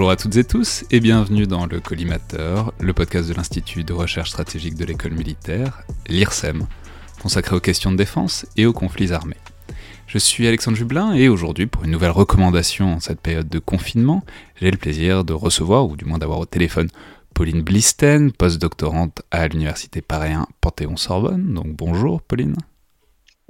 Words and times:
Bonjour 0.00 0.12
à 0.12 0.16
toutes 0.16 0.36
et 0.36 0.44
tous 0.44 0.86
et 0.90 0.98
bienvenue 0.98 1.46
dans 1.46 1.66
le 1.66 1.78
Collimateur, 1.78 2.72
le 2.80 2.94
podcast 2.94 3.28
de 3.28 3.34
l'Institut 3.34 3.84
de 3.84 3.92
recherche 3.92 4.30
stratégique 4.30 4.74
de 4.74 4.86
l'école 4.86 5.12
militaire, 5.12 5.82
l'IRSEM, 6.08 6.66
consacré 7.20 7.54
aux 7.54 7.60
questions 7.60 7.92
de 7.92 7.98
défense 7.98 8.46
et 8.56 8.64
aux 8.64 8.72
conflits 8.72 9.12
armés. 9.12 9.36
Je 10.06 10.16
suis 10.16 10.46
Alexandre 10.46 10.78
Jublin 10.78 11.12
et 11.12 11.28
aujourd'hui, 11.28 11.66
pour 11.66 11.84
une 11.84 11.90
nouvelle 11.90 12.12
recommandation 12.12 12.94
en 12.94 13.00
cette 13.00 13.20
période 13.20 13.50
de 13.50 13.58
confinement, 13.58 14.24
j'ai 14.58 14.70
le 14.70 14.78
plaisir 14.78 15.22
de 15.22 15.34
recevoir, 15.34 15.86
ou 15.86 15.98
du 15.98 16.06
moins 16.06 16.16
d'avoir 16.16 16.38
au 16.38 16.46
téléphone, 16.46 16.88
Pauline 17.34 17.60
Blisten, 17.60 18.32
postdoctorante 18.32 19.20
à 19.30 19.48
l'Université 19.48 20.00
Paris 20.00 20.32
Panthéon-Sorbonne. 20.62 21.52
Donc 21.52 21.76
bonjour 21.76 22.22
Pauline. 22.22 22.56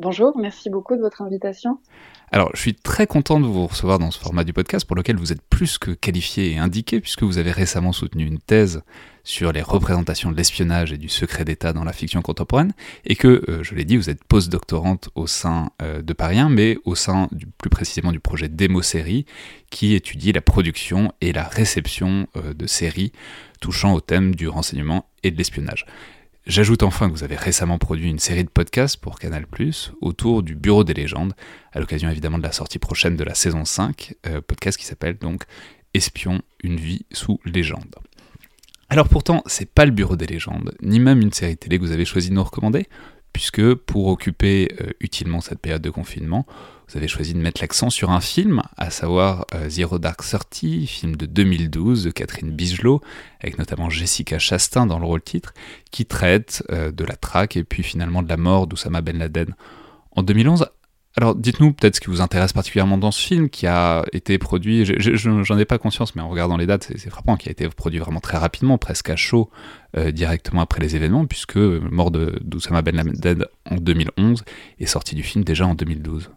Bonjour, 0.02 0.38
merci 0.38 0.70
beaucoup 0.70 0.96
de 0.96 1.02
votre 1.02 1.20
invitation. 1.20 1.78
Alors, 2.32 2.50
je 2.54 2.60
suis 2.62 2.74
très 2.74 3.06
content 3.06 3.38
de 3.38 3.44
vous 3.44 3.66
recevoir 3.66 3.98
dans 3.98 4.10
ce 4.10 4.18
format 4.18 4.44
du 4.44 4.54
podcast 4.54 4.86
pour 4.86 4.96
lequel 4.96 5.16
vous 5.16 5.30
êtes 5.30 5.42
plus 5.42 5.76
que 5.76 5.90
qualifié 5.90 6.52
et 6.52 6.56
indiqué 6.56 7.02
puisque 7.02 7.22
vous 7.22 7.36
avez 7.36 7.52
récemment 7.52 7.92
soutenu 7.92 8.24
une 8.24 8.38
thèse 8.38 8.82
sur 9.24 9.52
les 9.52 9.60
représentations 9.60 10.32
de 10.32 10.38
l'espionnage 10.38 10.94
et 10.94 10.96
du 10.96 11.10
secret 11.10 11.44
d'État 11.44 11.74
dans 11.74 11.84
la 11.84 11.92
fiction 11.92 12.22
contemporaine 12.22 12.72
et 13.04 13.14
que, 13.14 13.44
euh, 13.50 13.62
je 13.62 13.74
l'ai 13.74 13.84
dit, 13.84 13.98
vous 13.98 14.08
êtes 14.08 14.24
postdoctorante 14.24 15.10
au 15.16 15.26
sein 15.26 15.68
euh, 15.82 16.00
de 16.00 16.12
Paris 16.14 16.40
mais 16.48 16.78
au 16.86 16.94
sein 16.94 17.28
du, 17.30 17.44
plus 17.46 17.68
précisément 17.68 18.10
du 18.10 18.20
projet 18.20 18.48
Démo 18.48 18.80
Série 18.80 19.26
qui 19.68 19.92
étudie 19.92 20.32
la 20.32 20.40
production 20.40 21.12
et 21.20 21.34
la 21.34 21.44
réception 21.44 22.26
euh, 22.36 22.54
de 22.54 22.66
séries 22.66 23.12
touchant 23.60 23.92
au 23.92 24.00
thème 24.00 24.34
du 24.34 24.48
renseignement 24.48 25.04
et 25.22 25.30
de 25.30 25.36
l'espionnage. 25.36 25.84
J'ajoute 26.46 26.82
enfin 26.82 27.08
que 27.08 27.12
vous 27.12 27.22
avez 27.22 27.36
récemment 27.36 27.76
produit 27.76 28.08
une 28.08 28.18
série 28.18 28.44
de 28.44 28.48
podcasts 28.48 28.96
pour 28.96 29.18
Canal⁇ 29.18 29.44
autour 30.00 30.42
du 30.42 30.54
Bureau 30.54 30.84
des 30.84 30.94
légendes, 30.94 31.34
à 31.72 31.80
l'occasion 31.80 32.08
évidemment 32.08 32.38
de 32.38 32.42
la 32.42 32.52
sortie 32.52 32.78
prochaine 32.78 33.14
de 33.14 33.24
la 33.24 33.34
saison 33.34 33.66
5, 33.66 34.14
euh, 34.26 34.40
podcast 34.40 34.78
qui 34.78 34.86
s'appelle 34.86 35.18
donc 35.18 35.44
Espion, 35.92 36.40
une 36.64 36.76
vie 36.76 37.04
sous 37.12 37.38
légende. 37.44 37.94
Alors 38.88 39.08
pourtant, 39.08 39.42
c'est 39.46 39.70
pas 39.70 39.84
le 39.84 39.90
Bureau 39.90 40.16
des 40.16 40.26
légendes, 40.26 40.74
ni 40.80 40.98
même 40.98 41.20
une 41.20 41.32
série 41.32 41.58
télé 41.58 41.78
que 41.78 41.84
vous 41.84 41.92
avez 41.92 42.06
choisi 42.06 42.30
de 42.30 42.34
nous 42.34 42.42
recommander, 42.42 42.88
puisque 43.32 43.74
pour 43.74 44.08
occuper 44.08 44.74
euh, 44.80 44.90
utilement 45.00 45.40
cette 45.40 45.60
période 45.60 45.82
de 45.82 45.90
confinement, 45.90 46.46
vous 46.88 46.96
avez 46.96 47.08
choisi 47.08 47.34
de 47.34 47.38
mettre 47.38 47.60
l'accent 47.60 47.88
sur 47.88 48.10
un 48.10 48.20
film, 48.20 48.62
à 48.76 48.90
savoir 48.90 49.46
euh, 49.54 49.68
Zero 49.68 49.98
Dark 50.00 50.24
Thirty, 50.24 50.86
film 50.86 51.14
de 51.14 51.26
2012 51.26 52.04
de 52.04 52.10
Catherine 52.10 52.50
Bigelow, 52.50 53.00
avec 53.40 53.58
notamment 53.58 53.88
Jessica 53.90 54.38
Chastain 54.40 54.86
dans 54.86 54.98
le 54.98 55.06
rôle 55.06 55.22
titre, 55.22 55.54
qui 55.92 56.04
traite 56.04 56.64
euh, 56.70 56.90
de 56.90 57.04
la 57.04 57.14
traque 57.14 57.56
et 57.56 57.62
puis 57.62 57.84
finalement 57.84 58.22
de 58.22 58.28
la 58.28 58.36
mort 58.36 58.66
d'Oussama 58.66 59.02
Ben 59.02 59.18
Laden 59.18 59.54
en 60.16 60.22
2011. 60.24 60.66
Alors 61.20 61.34
dites-nous 61.34 61.74
peut-être 61.74 61.96
ce 61.96 62.00
qui 62.00 62.06
vous 62.06 62.22
intéresse 62.22 62.54
particulièrement 62.54 62.96
dans 62.96 63.10
ce 63.10 63.20
film 63.20 63.50
qui 63.50 63.66
a 63.66 64.06
été 64.14 64.38
produit, 64.38 64.86
j'en 64.86 65.58
ai 65.58 65.66
pas 65.66 65.76
conscience 65.76 66.16
mais 66.16 66.22
en 66.22 66.30
regardant 66.30 66.56
les 66.56 66.64
dates 66.64 66.90
c'est 66.96 67.10
frappant, 67.10 67.36
qui 67.36 67.50
a 67.50 67.52
été 67.52 67.68
produit 67.68 67.98
vraiment 67.98 68.20
très 68.20 68.38
rapidement, 68.38 68.78
presque 68.78 69.10
à 69.10 69.16
chaud, 69.16 69.50
euh, 69.98 70.12
directement 70.12 70.62
après 70.62 70.80
les 70.80 70.96
événements 70.96 71.26
puisque 71.26 71.56
mort 71.56 72.10
d'Oussama 72.10 72.80
Ben 72.80 72.96
Laden 72.96 73.44
en 73.70 73.74
2011 73.74 74.44
est 74.78 74.86
sorti 74.86 75.14
du 75.14 75.22
film 75.22 75.44
déjà 75.44 75.66
en 75.66 75.74
2012. 75.74 76.30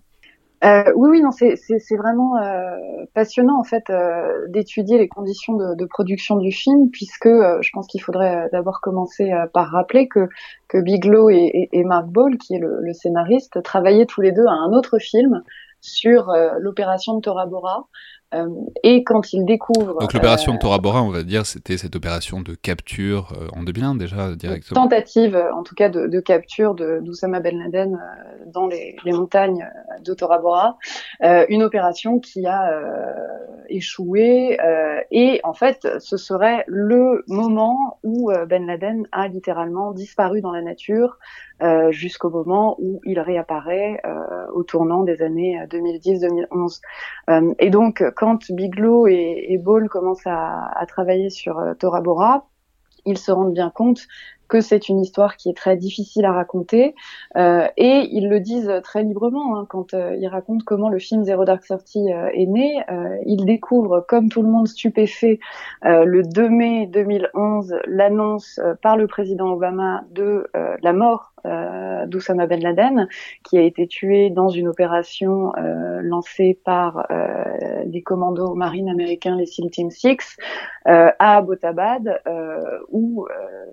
Euh, 0.63 0.83
oui, 0.95 1.09
oui, 1.11 1.21
non, 1.21 1.31
c'est 1.31 1.97
vraiment 1.97 2.37
euh, 2.37 2.77
passionnant 3.13 3.59
en 3.59 3.65
fait 3.65 3.89
euh, 3.89 4.47
d'étudier 4.47 4.97
les 4.97 5.09
conditions 5.09 5.57
de, 5.57 5.85
production 5.85 6.37
du 6.37 6.53
film, 6.53 6.89
puisque 6.89 7.27
je 7.27 7.69
pense 7.73 7.85
qu'il 7.87 8.01
faudrait 8.01 8.47
d'abord 8.53 8.79
commencer 8.79 9.31
par 9.53 9.71
rappeler 9.71 10.07
que, 10.07 10.29
que 10.69 10.77
Bigelow 10.77 11.29
et, 11.29 11.35
et, 11.53 11.69
et, 11.79 11.83
Mark 11.83 12.07
Ball, 12.07 12.37
qui 12.37 12.55
est 12.55 12.59
le, 12.59 12.79
le, 12.79 12.93
scénariste, 12.93 13.61
travaillaient 13.61 14.05
tous 14.05 14.21
les 14.21 14.31
deux 14.31 14.45
à 14.45 14.53
un 14.53 14.71
autre 14.71 14.99
film 14.99 15.43
sur 15.81 16.31
l'opération 16.59 17.15
de 17.15 17.19
Tora 17.19 17.45
Bora, 17.45 17.89
euh, 18.33 18.47
et 18.83 19.03
quand 19.03 19.33
il 19.33 19.45
découvre... 19.45 19.99
Donc 19.99 20.13
l'opération 20.13 20.53
de 20.53 20.57
euh, 20.57 20.61
Tora 20.61 20.79
Bora, 20.79 21.03
on 21.03 21.09
va 21.09 21.23
dire, 21.23 21.45
c'était 21.45 21.77
cette 21.77 21.95
opération 21.95 22.41
de 22.41 22.55
capture 22.55 23.33
euh, 23.39 23.47
en 23.55 23.63
2001 23.63 23.95
déjà 23.95 24.35
directement. 24.35 24.81
Tentative, 24.81 25.35
en 25.53 25.63
tout 25.63 25.75
cas, 25.75 25.89
de, 25.89 26.07
de 26.07 26.19
capture 26.19 26.75
d'Oussama 26.75 27.39
Ben 27.39 27.57
Laden 27.59 27.99
dans 28.47 28.67
les, 28.67 28.95
les, 29.05 29.11
montagnes 29.11 29.67
de 30.03 30.13
Tora 30.13 30.39
Bora. 30.39 30.77
une 31.21 31.63
opération 31.63 32.19
qui 32.19 32.45
a 32.45 32.71
échoué 33.69 34.57
et 35.11 35.39
en 35.43 35.53
fait, 35.53 35.87
ce 35.99 36.17
serait 36.17 36.63
le 36.67 37.23
moment 37.27 37.99
où 38.03 38.31
Ben 38.47 38.65
Laden 38.65 39.07
a 39.11 39.27
littéralement 39.27 39.91
disparu 39.91 40.41
dans 40.41 40.51
la 40.51 40.61
nature 40.61 41.17
euh, 41.63 41.91
jusqu'au 41.91 42.29
moment 42.29 42.75
où 42.79 42.99
il 43.05 43.19
réapparaît 43.19 43.99
euh, 44.05 44.45
au 44.53 44.63
tournant 44.63 45.03
des 45.03 45.21
années 45.21 45.59
2010-2011. 45.69 46.81
Euh, 47.29 47.53
et 47.59 47.69
donc, 47.69 48.03
quand 48.15 48.51
Bigelow 48.51 49.07
et, 49.07 49.45
et 49.49 49.57
Ball 49.57 49.89
commencent 49.89 50.27
à, 50.27 50.69
à 50.77 50.85
travailler 50.85 51.29
sur 51.29 51.61
Tora 51.79 52.01
Bora, 52.01 52.47
ils 53.05 53.17
se 53.17 53.31
rendent 53.31 53.53
bien 53.53 53.69
compte 53.69 54.07
que 54.53 54.61
c'est 54.61 54.87
une 54.87 54.99
histoire 54.99 55.35
qui 55.35 55.49
est 55.49 55.57
très 55.57 55.77
difficile 55.77 56.25
à 56.25 56.31
raconter 56.31 56.93
euh, 57.37 57.67
et 57.75 58.07
ils 58.11 58.29
le 58.29 58.39
disent 58.39 58.71
très 58.83 59.01
librement 59.01 59.57
hein, 59.57 59.65
quand 59.67 59.93
euh, 59.93 60.15
ils 60.15 60.27
racontent 60.27 60.63
comment 60.63 60.89
le 60.89 60.99
film 60.99 61.23
Zero 61.23 61.43
Dark 61.43 61.63
Thirty 61.63 62.13
euh, 62.13 62.29
est 62.33 62.45
né. 62.45 62.83
Euh, 62.91 63.17
ils 63.25 63.45
découvrent, 63.45 64.05
comme 64.07 64.29
tout 64.29 64.43
le 64.43 64.49
monde 64.49 64.67
stupéfait, 64.67 65.39
euh, 65.85 66.05
le 66.05 66.21
2 66.23 66.49
mai 66.49 66.85
2011 66.87 67.77
l'annonce 67.87 68.59
par 68.81 68.95
le 68.95 69.07
président 69.07 69.49
Obama 69.49 70.03
de 70.11 70.47
la 70.53 70.93
mort 70.93 71.32
euh, 71.45 72.05
d'Oussama 72.05 72.47
Ben 72.47 72.61
Laden, 72.61 73.07
qui 73.43 73.57
a 73.57 73.61
été 73.61 73.87
tué 73.87 74.29
dans 74.29 74.49
une 74.49 74.67
opération 74.67 75.51
euh, 75.57 76.01
lancée 76.01 76.59
par 76.63 77.05
euh, 77.11 77.83
les 77.85 78.01
commandos 78.01 78.53
marines 78.55 78.89
américains, 78.89 79.35
les 79.35 79.45
SEAL 79.45 79.69
Team 79.69 79.89
6, 79.89 80.37
euh, 80.87 81.09
à 81.19 81.37
Abbottabad, 81.37 82.21
euh, 82.27 82.79
où 82.89 83.25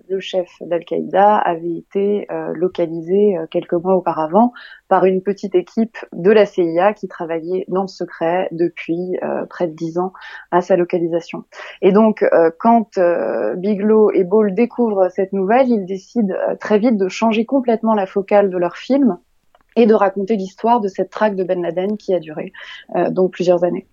le 0.09 0.19
chef 0.19 0.49
d'Al-Qaïda 0.61 1.37
avait 1.37 1.75
été 1.75 2.27
localisé 2.53 3.35
quelques 3.49 3.73
mois 3.73 3.95
auparavant 3.95 4.51
par 4.87 5.05
une 5.05 5.21
petite 5.21 5.55
équipe 5.55 5.97
de 6.11 6.31
la 6.31 6.45
CIA 6.45 6.93
qui 6.93 7.07
travaillait 7.07 7.65
dans 7.67 7.83
le 7.83 7.87
secret 7.87 8.49
depuis 8.51 9.17
près 9.49 9.67
de 9.67 9.73
dix 9.73 9.97
ans 9.97 10.11
à 10.51 10.61
sa 10.61 10.75
localisation. 10.75 11.43
Et 11.81 11.91
donc, 11.91 12.25
quand 12.59 12.99
Bigelow 13.55 14.11
et 14.11 14.23
Ball 14.23 14.53
découvrent 14.53 15.09
cette 15.09 15.33
nouvelle, 15.33 15.69
ils 15.69 15.85
décident 15.85 16.35
très 16.59 16.79
vite 16.79 16.97
de 16.97 17.07
changer 17.07 17.45
complètement 17.45 17.60
complètement 17.61 17.93
la 17.93 18.07
focale 18.07 18.49
de 18.49 18.57
leur 18.57 18.75
film 18.75 19.19
et 19.75 19.85
de 19.85 19.93
raconter 19.93 20.35
l'histoire 20.35 20.81
de 20.81 20.87
cette 20.87 21.11
traque 21.11 21.35
de 21.35 21.43
Ben 21.43 21.61
Laden 21.61 21.95
qui 21.95 22.15
a 22.15 22.19
duré 22.19 22.51
euh, 22.95 23.11
donc 23.11 23.33
plusieurs 23.33 23.63
années. 23.63 23.85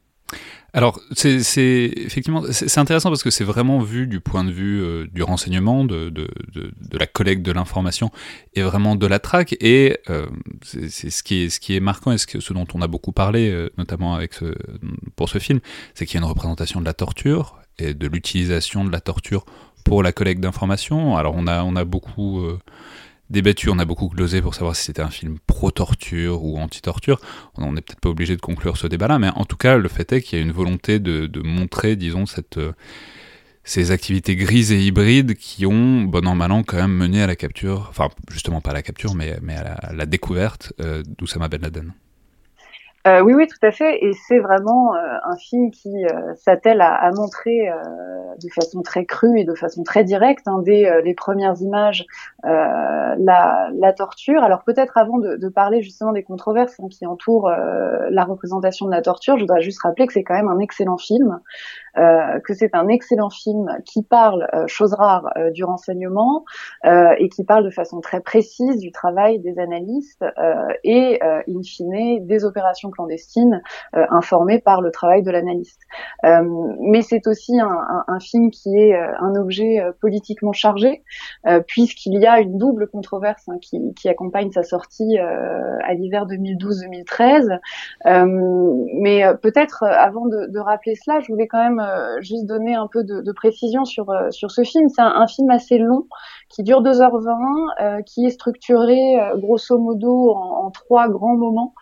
Alors, 0.73 1.01
c'est 1.13 1.91
effectivement 1.97 2.43
c'est 2.51 2.79
intéressant 2.79 3.11
parce 3.11 3.23
que 3.23 3.31
c'est 3.31 3.45
vraiment 3.45 3.79
vu 3.79 4.07
du 4.07 4.21
point 4.21 4.45
de 4.45 4.51
vue 4.51 4.83
euh, 4.83 5.07
du 5.13 5.23
renseignement, 5.23 5.85
de, 5.85 6.11
de, 6.11 6.29
de, 6.55 6.99
la 6.99 7.07
collecte 7.07 7.43
de 7.43 7.53
l'information 7.53 8.11
et 8.55 8.63
vraiment 8.63 8.95
de 8.95 9.07
la 9.07 9.19
traque. 9.19 9.55
Et 9.61 9.99
euh, 10.09 10.27
c'est 10.63 11.11
ce 11.11 11.23
qui 11.23 11.45
est 11.45 11.49
ce 11.51 11.61
qui 11.61 11.77
est 11.77 11.81
marquant 11.81 12.13
et 12.13 12.19
ce, 12.19 12.27
que, 12.27 12.41
ce 12.41 12.53
dont 12.55 12.67
on 12.75 12.83
a 12.83 12.87
beaucoup 12.87 13.13
parlé, 13.13 13.69
notamment 13.79 14.15
avec 14.15 14.35
ce, 14.35 14.55
pour 15.17 15.29
ce 15.29 15.39
film, 15.39 15.61
c'est 15.95 16.07
qu'il 16.07 16.21
y 16.21 16.23
a 16.23 16.25
une 16.25 16.31
représentation 16.31 16.81
de 16.81 16.87
la 16.87 16.95
torture 16.95 17.59
et 17.79 17.95
de 17.95 18.07
l'utilisation 18.07 18.85
de 18.85 18.93
la 18.93 19.01
torture 19.01 19.45
pour 19.85 20.03
la 20.03 20.13
collecte 20.13 20.43
d'informations. 20.43 21.17
Alors, 21.17 21.35
on 21.37 21.47
a 21.47 21.63
on 21.63 21.77
a 21.77 21.85
beaucoup 21.85 22.47
débattu, 23.31 23.69
on 23.71 23.79
a 23.79 23.85
beaucoup 23.85 24.09
glosé 24.09 24.41
pour 24.43 24.55
savoir 24.55 24.77
si 24.77 24.85
c'était 24.85 25.03
un 25.03 25.11
film 25.11 25.39
pro-torture 25.47 26.43
ou 26.43 26.59
anti-torture. 26.59 27.21
On 27.57 27.73
n'est 27.73 27.81
peut-être 27.81 28.01
pas 28.01 28.09
obligé 28.09 28.37
de 28.37 28.41
conclure 28.41 28.77
ce 28.77 28.87
débat-là, 28.87 29.19
mais 29.19 29.29
en 29.35 29.45
tout 29.45 29.57
cas, 29.57 29.77
le 29.77 29.89
fait 29.89 30.13
est 30.13 30.23
qu'il 30.23 30.39
y 30.39 30.43
a 30.43 30.45
une 30.45 30.53
volonté 30.53 30.99
de, 30.99 31.31
montrer, 31.43 31.97
disons, 31.97 32.27
cette, 32.27 32.59
ces 33.65 33.91
activités 33.91 34.35
grises 34.35 34.73
et 34.73 34.81
hybrides 34.83 35.35
qui 35.35 35.67
ont, 35.67 36.03
bon 36.03 36.27
an, 36.27 36.35
mal 36.35 36.53
an, 36.53 36.63
quand 36.63 36.79
même 36.79 36.93
mené 36.93 37.23
à 37.23 37.27
la 37.27 37.37
capture, 37.37 37.87
enfin, 37.91 38.09
justement 38.31 38.61
pas 38.61 38.71
à 38.71 38.75
la 38.75 38.83
capture, 38.83 39.15
mais, 39.15 39.39
mais 39.43 39.57
à, 39.57 39.93
la, 39.93 40.07
découverte 40.07 40.73
euh, 40.81 41.03
d'Oussama 41.19 41.49
Ben 41.49 41.61
Laden. 41.61 41.93
Euh, 43.07 43.21
oui, 43.21 43.33
oui, 43.35 43.47
tout 43.47 43.65
à 43.65 43.71
fait. 43.71 44.05
Et 44.05 44.13
c'est 44.13 44.39
vraiment 44.39 44.95
euh, 44.95 44.99
un 45.25 45.37
film 45.37 45.71
qui 45.71 46.05
euh, 46.05 46.35
s'attelle 46.35 46.81
à, 46.81 47.11
montrer 47.13 47.71
de 48.43 48.49
façon 48.53 48.83
très 48.83 49.05
crue 49.05 49.41
et 49.41 49.45
de 49.45 49.55
façon 49.55 49.83
très 49.83 50.05
directe, 50.05 50.47
hein, 50.47 50.61
dès 50.65 51.03
les 51.03 51.15
premières 51.15 51.61
images, 51.61 52.05
la, 52.43 53.69
la, 53.73 53.93
torture. 53.93 54.43
Alors 54.43 54.63
peut-être 54.65 54.97
avant 54.97 55.19
de, 55.19 55.37
de, 55.37 55.49
parler 55.49 55.83
justement 55.83 56.13
des 56.13 56.23
controverses 56.23 56.79
hein, 56.81 56.89
qui 56.91 57.07
entourent 57.07 57.51
la 57.51 58.25
représentation 58.25 58.87
de 58.87 58.91
la 58.91 59.03
torture, 59.03 59.37
je 59.37 59.43
voudrais 59.43 59.63
juste 59.63 59.83
rappeler 59.83 60.07
que 60.07 60.13
c'est 60.13 60.23
quand 60.23 60.35
même 60.35 60.49
un 60.49 60.59
excellent 60.59 60.99
film. 60.99 61.41
Euh, 61.99 62.39
que 62.41 62.55
c'est 62.55 62.75
un 62.75 62.89
excellent 62.89 63.31
film 63.31 63.67
qui 63.85 64.03
parle, 64.03 64.49
euh, 64.55 64.65
chose 64.67 64.95
rare, 64.95 65.31
euh, 65.37 65.51
du 65.51 65.65
renseignement 65.65 66.45
et 67.19 67.29
qui 67.29 67.45
parle 67.45 67.65
de 67.65 67.71
façon 67.71 68.01
très 68.01 68.21
précise 68.21 68.79
du 68.79 68.93
travail 68.93 69.41
des 69.41 69.59
analystes 69.59 70.25
et, 70.85 71.21
in 71.23 71.63
fine, 71.63 72.27
des 72.27 72.45
opérations 72.45 72.91
clandestines 72.91 73.63
informées 73.93 74.61
par 74.61 74.81
le 74.81 74.91
travail 74.91 75.23
de 75.23 75.31
l'analyste. 75.31 75.81
mais 76.23 77.03
c'est 77.03 77.27
aussi 77.27 77.59
un, 77.61 77.67
un, 77.67 78.05
un, 78.07 78.21
film 78.21 78.51
qui 78.51 78.77
est 78.77 78.95
un 78.95 79.35
objet 79.35 79.83
politiquement 80.01 80.53
chargé, 80.53 81.03
puisqu'il 81.67 82.19
y 82.21 82.27
a 82.27 82.41
une 82.41 82.59
double 82.59 82.89
controverse 82.89 83.49
hein, 83.49 83.59
qui, 83.61 83.81
qui, 83.95 84.09
accompagne 84.09 84.51
sa 84.53 84.63
sortie 84.63 85.19
à 85.19 85.95
l'hiver 85.95 86.27
2012-2013. 86.27 87.59
mais 89.01 89.25
peut-être, 89.43 89.85
avant 89.85 90.27
de, 90.27 90.47
de 90.47 90.59
rappeler 90.59 90.95
cela, 90.95 91.21
je 91.21 91.29
voulais 91.29 91.49
quand 91.49 91.63
même 91.63 91.81
euh, 91.88 91.88
juste 92.21 92.47
donner 92.47 92.75
un 92.75 92.89
peu 92.91 93.05
de, 93.05 93.33
précision 93.33 93.85
sur, 93.85 94.11
euh, 94.11 94.31
sur 94.31 94.51
ce 94.51 94.63
film. 94.63 94.89
C'est 94.89 95.03
un, 95.03 95.27
film 95.27 95.51
assez 95.51 95.79
long 95.79 96.07
qui 96.49 96.63
dure 96.63 96.83
2h20, 96.83 97.37
euh, 97.81 98.03
qui 98.03 98.25
est 98.25 98.31
structuré 98.31 99.19
grosso 99.37 99.79
modo 99.79 100.31
en, 100.33 100.67
en, 100.67 100.71
trois 100.71 101.09
grands 101.09 101.37
moments, 101.37 101.75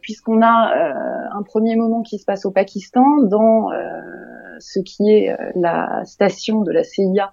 puisqu'on 0.00 0.42
a 0.42 0.72
un 1.32 1.42
premier 1.42 1.76
moment 1.76 2.02
qui 2.02 2.18
se 2.18 2.24
passe 2.24 2.46
au 2.46 2.50
Pakistan, 2.50 3.04
dans 3.22 3.70
ce 4.58 4.80
qui 4.80 5.10
est 5.10 5.36
la 5.54 6.04
station 6.04 6.62
de 6.62 6.72
la 6.72 6.82
CIA 6.82 7.30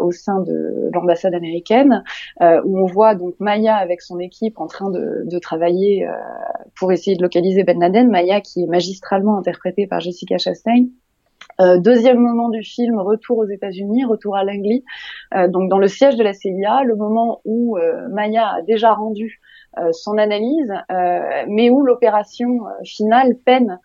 au 0.00 0.10
sein 0.10 0.40
de 0.40 0.90
l'ambassade 0.92 1.34
américaine, 1.34 2.02
où 2.40 2.78
on 2.78 2.86
voit 2.86 3.14
donc 3.14 3.34
Maya 3.38 3.76
avec 3.76 4.02
son 4.02 4.18
équipe 4.18 4.58
en 4.60 4.66
train 4.66 4.90
de, 4.90 5.22
de 5.24 5.38
travailler 5.38 6.06
pour 6.78 6.92
essayer 6.92 7.16
de 7.16 7.22
localiser 7.22 7.64
Ben 7.64 7.78
Laden. 7.78 8.10
Maya 8.10 8.40
qui 8.40 8.62
est 8.62 8.66
magistralement 8.66 9.38
interprétée 9.38 9.86
par 9.86 10.00
Jessica 10.00 10.38
Chastain. 10.38 10.86
Euh, 11.60 11.78
deuxième 11.78 12.18
moment 12.18 12.48
du 12.48 12.62
film, 12.62 12.98
retour 12.98 13.38
aux 13.38 13.46
États-Unis, 13.46 14.04
retour 14.04 14.36
à 14.36 14.44
Langley, 14.44 14.82
euh, 15.34 15.48
donc 15.48 15.68
dans 15.68 15.78
le 15.78 15.88
siège 15.88 16.16
de 16.16 16.24
la 16.24 16.32
CIA, 16.32 16.84
le 16.84 16.96
moment 16.96 17.40
où 17.44 17.76
euh, 17.76 18.08
Maya 18.08 18.54
a 18.56 18.62
déjà 18.62 18.94
rendu 18.94 19.40
son 19.92 20.18
analyse, 20.18 20.74
mais 21.46 21.70
où 21.70 21.82
l'opération 21.82 22.58
finale 22.82 23.36
peine 23.36 23.78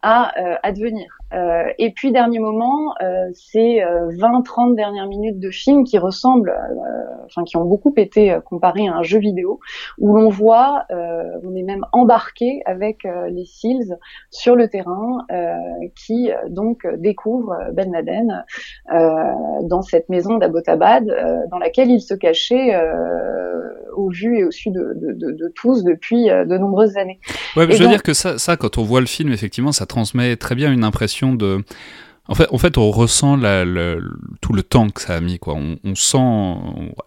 à 0.00 0.30
advenir. 0.62 1.18
Euh, 1.34 1.64
et 1.78 1.90
puis 1.92 2.12
dernier 2.12 2.38
moment, 2.38 2.94
euh, 3.02 3.30
c'est 3.32 3.78
20-30 3.80 4.72
euh, 4.72 4.74
dernières 4.74 5.06
minutes 5.06 5.40
de 5.40 5.50
film 5.50 5.84
qui 5.84 5.98
ressemblent, 5.98 6.54
enfin 7.24 7.44
qui 7.44 7.56
ont 7.56 7.64
beaucoup 7.64 7.92
été 7.96 8.36
comparés 8.44 8.86
à 8.88 8.94
un 8.94 9.02
jeu 9.02 9.18
vidéo, 9.18 9.60
où 9.98 10.14
l'on 10.14 10.28
voit, 10.28 10.84
on 10.90 11.54
est 11.54 11.62
même 11.62 11.84
embarqué 11.92 12.62
avec 12.66 13.04
les 13.04 13.44
SEALs 13.44 13.98
sur 14.30 14.56
le 14.56 14.68
terrain, 14.68 15.26
qui 15.94 16.30
donc 16.48 16.86
découvrent 16.98 17.56
Ben 17.72 17.92
Laden 17.92 18.44
dans 18.88 19.82
cette 19.82 20.08
maison 20.08 20.38
d'Abbottabad, 20.38 21.06
dans 21.50 21.58
laquelle 21.58 21.90
il 21.90 22.00
se 22.00 22.14
cachait 22.14 22.78
au 23.94 24.10
vu 24.10 24.38
et 24.38 24.44
au 24.44 24.50
su 24.50 24.70
de, 24.70 24.92
de, 24.96 25.12
de, 25.12 25.32
de 25.32 25.52
tous 25.54 25.84
depuis 25.84 26.26
de 26.26 26.58
nombreuses 26.58 26.96
années. 26.96 27.20
Ouais, 27.56 27.70
je 27.70 27.82
veux 27.82 27.88
dire 27.88 28.02
que 28.02 28.14
ça, 28.14 28.38
ça, 28.38 28.56
quand 28.56 28.78
on 28.78 28.82
voit 28.82 29.00
le 29.00 29.06
film, 29.06 29.32
effectivement, 29.32 29.72
ça 29.72 29.86
transmet 29.86 30.36
très 30.36 30.54
bien 30.54 30.72
une 30.72 30.84
impression 30.84 31.21
de 31.22 31.64
en 32.28 32.34
fait, 32.34 32.78
on 32.78 32.90
ressent 32.92 33.36
tout 34.40 34.52
le 34.52 34.62
temps 34.62 34.88
que 34.90 35.00
ça 35.00 35.16
a 35.16 35.20
mis. 35.20 35.40
On, 35.44 35.94
sent, 35.96 36.56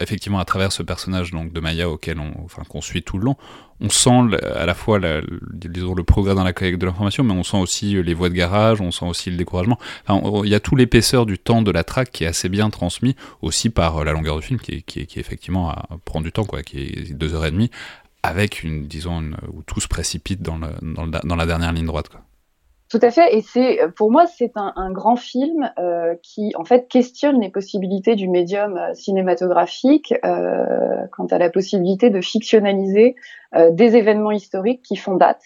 effectivement, 0.01 0.39
à 0.39 0.45
travers 0.45 0.73
ce 0.73 0.83
personnage 0.83 1.31
de 1.31 1.59
Maya 1.61 1.89
auquel 1.89 2.19
on, 2.19 2.33
qu'on 2.65 2.81
suit 2.81 3.01
tout 3.01 3.17
le 3.17 3.25
long, 3.25 3.37
on 3.79 3.89
sent 3.89 4.35
à 4.53 4.65
la 4.65 4.73
fois 4.73 4.99
le 4.99 6.03
progrès 6.03 6.35
dans 6.35 6.43
la 6.43 6.51
collecte 6.51 6.79
de 6.79 6.85
l'information, 6.85 7.23
mais 7.23 7.33
on 7.33 7.43
sent 7.43 7.57
aussi 7.57 8.03
les 8.03 8.13
voies 8.13 8.27
de 8.27 8.33
garage, 8.33 8.81
on 8.81 8.91
sent 8.91 9.05
aussi 9.05 9.31
le 9.31 9.37
découragement. 9.37 9.79
il 10.09 10.49
y 10.49 10.55
a 10.55 10.59
tout 10.59 10.75
l'épaisseur 10.75 11.25
du 11.25 11.39
temps 11.39 11.61
de 11.61 11.71
la 11.71 11.85
traque 11.85 12.11
qui 12.11 12.25
est 12.25 12.27
assez 12.27 12.49
bien 12.49 12.69
transmis, 12.69 13.15
aussi 13.41 13.69
par 13.69 14.03
la 14.03 14.11
longueur 14.11 14.37
du 14.39 14.45
film, 14.45 14.59
qui, 14.59 14.83
qui, 14.83 15.19
effectivement 15.19 15.73
prend 16.03 16.19
du 16.19 16.33
temps, 16.33 16.43
qui 16.43 16.77
est 16.77 17.13
deux 17.13 17.33
heures 17.33 17.45
et 17.45 17.51
demie, 17.51 17.71
avec 18.21 18.65
où 18.65 19.63
tout 19.63 19.79
se 19.79 19.87
précipite 19.87 20.41
dans, 20.41 20.59
la 20.59 21.45
dernière 21.45 21.71
ligne 21.71 21.85
droite. 21.85 22.09
Tout 22.91 22.99
à 23.01 23.09
fait, 23.09 23.35
et 23.35 23.41
c'est 23.41 23.79
pour 23.95 24.11
moi 24.11 24.27
c'est 24.27 24.51
un, 24.55 24.71
un, 24.75 24.91
grand 24.91 25.15
film 25.15 25.71
euh, 25.79 26.13
qui 26.21 26.51
en 26.55 26.63
fait 26.65 26.87
questionne 26.87 27.41
les 27.41 27.49
possibilités 27.49 28.13
du 28.13 28.29
médium 28.29 28.77
euh, 28.77 28.93
cinématographique 28.93 30.13
euh, 30.23 31.07
quant 31.11 31.25
à 31.25 31.39
la 31.39 31.49
possibilité 31.49 32.11
de 32.11 32.21
fictionnaliser 32.21 33.15
euh, 33.55 33.71
des 33.71 33.95
événements 33.95 34.29
historiques 34.31 34.83
qui 34.83 34.97
font 34.97 35.15
date. 35.15 35.41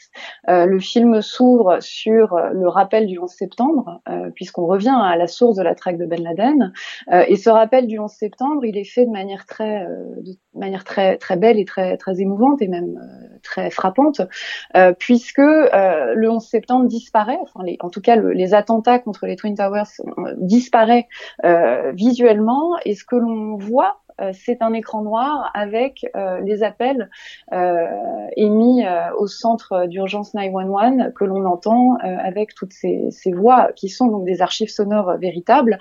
Euh, 0.49 0.65
le 0.65 0.79
film 0.79 1.21
s'ouvre 1.21 1.77
sur 1.79 2.37
le 2.51 2.67
rappel 2.67 3.07
du 3.07 3.17
11 3.17 3.29
septembre, 3.29 4.01
puisqu'on 4.35 4.65
revient 4.65 4.97
à 5.01 5.15
la 5.15 5.27
source 5.27 5.55
de 5.55 5.63
la 5.63 5.75
traque 5.75 5.97
de 5.97 6.05
Ben 6.05 6.21
Laden, 6.21 6.73
et 7.27 7.35
ce 7.37 7.49
rappel 7.49 7.87
du 7.87 7.99
11 7.99 8.11
septembre, 8.11 8.65
il 8.65 8.77
est 8.77 8.83
fait 8.83 9.05
de 9.05 9.11
manière 9.11 9.45
très, 9.45 9.85
de 9.85 10.33
manière 10.55 10.83
très 10.83 11.17
très 11.17 11.37
belle 11.37 11.59
et 11.59 11.65
très 11.65 11.97
très 11.97 12.19
émouvante 12.19 12.61
et 12.61 12.67
même 12.67 12.99
très 13.43 13.69
frappante, 13.69 14.21
puisque 14.99 15.37
le 15.39 16.27
11 16.29 16.43
septembre 16.43 16.87
disparaît 16.87 17.39
enfin 17.41 17.61
en 17.79 17.89
tout 17.89 18.01
cas 18.01 18.15
les 18.15 18.53
attentats 18.53 18.99
contre 18.99 19.25
les 19.25 19.35
Twin 19.35 19.55
Towers 19.55 19.83
euh, 19.99 20.33
disparaît 20.37 21.07
euh, 21.45 21.91
visuellement. 21.93 22.77
Et 22.85 22.95
ce 22.95 23.03
que 23.03 23.15
l'on 23.15 23.57
voit 23.57 23.99
euh, 24.08 24.08
c'est 24.33 24.61
un 24.61 24.73
écran 24.73 25.01
noir 25.01 25.51
avec 25.53 26.05
les 26.43 26.63
appels 26.63 27.09
émis 28.35 28.83
au 29.17 29.27
centre 29.27 29.85
d'urgence 29.87 30.33
911 30.33 31.13
que 31.15 31.25
l'on 31.25 31.45
entend 31.45 31.95
avec 32.01 32.53
toutes 32.55 32.73
ces, 32.73 33.09
voix 33.33 33.71
qui 33.75 33.89
sont 33.89 34.07
donc 34.07 34.25
des 34.25 34.41
archives 34.41 34.69
sonores 34.69 35.17
véritables. 35.17 35.77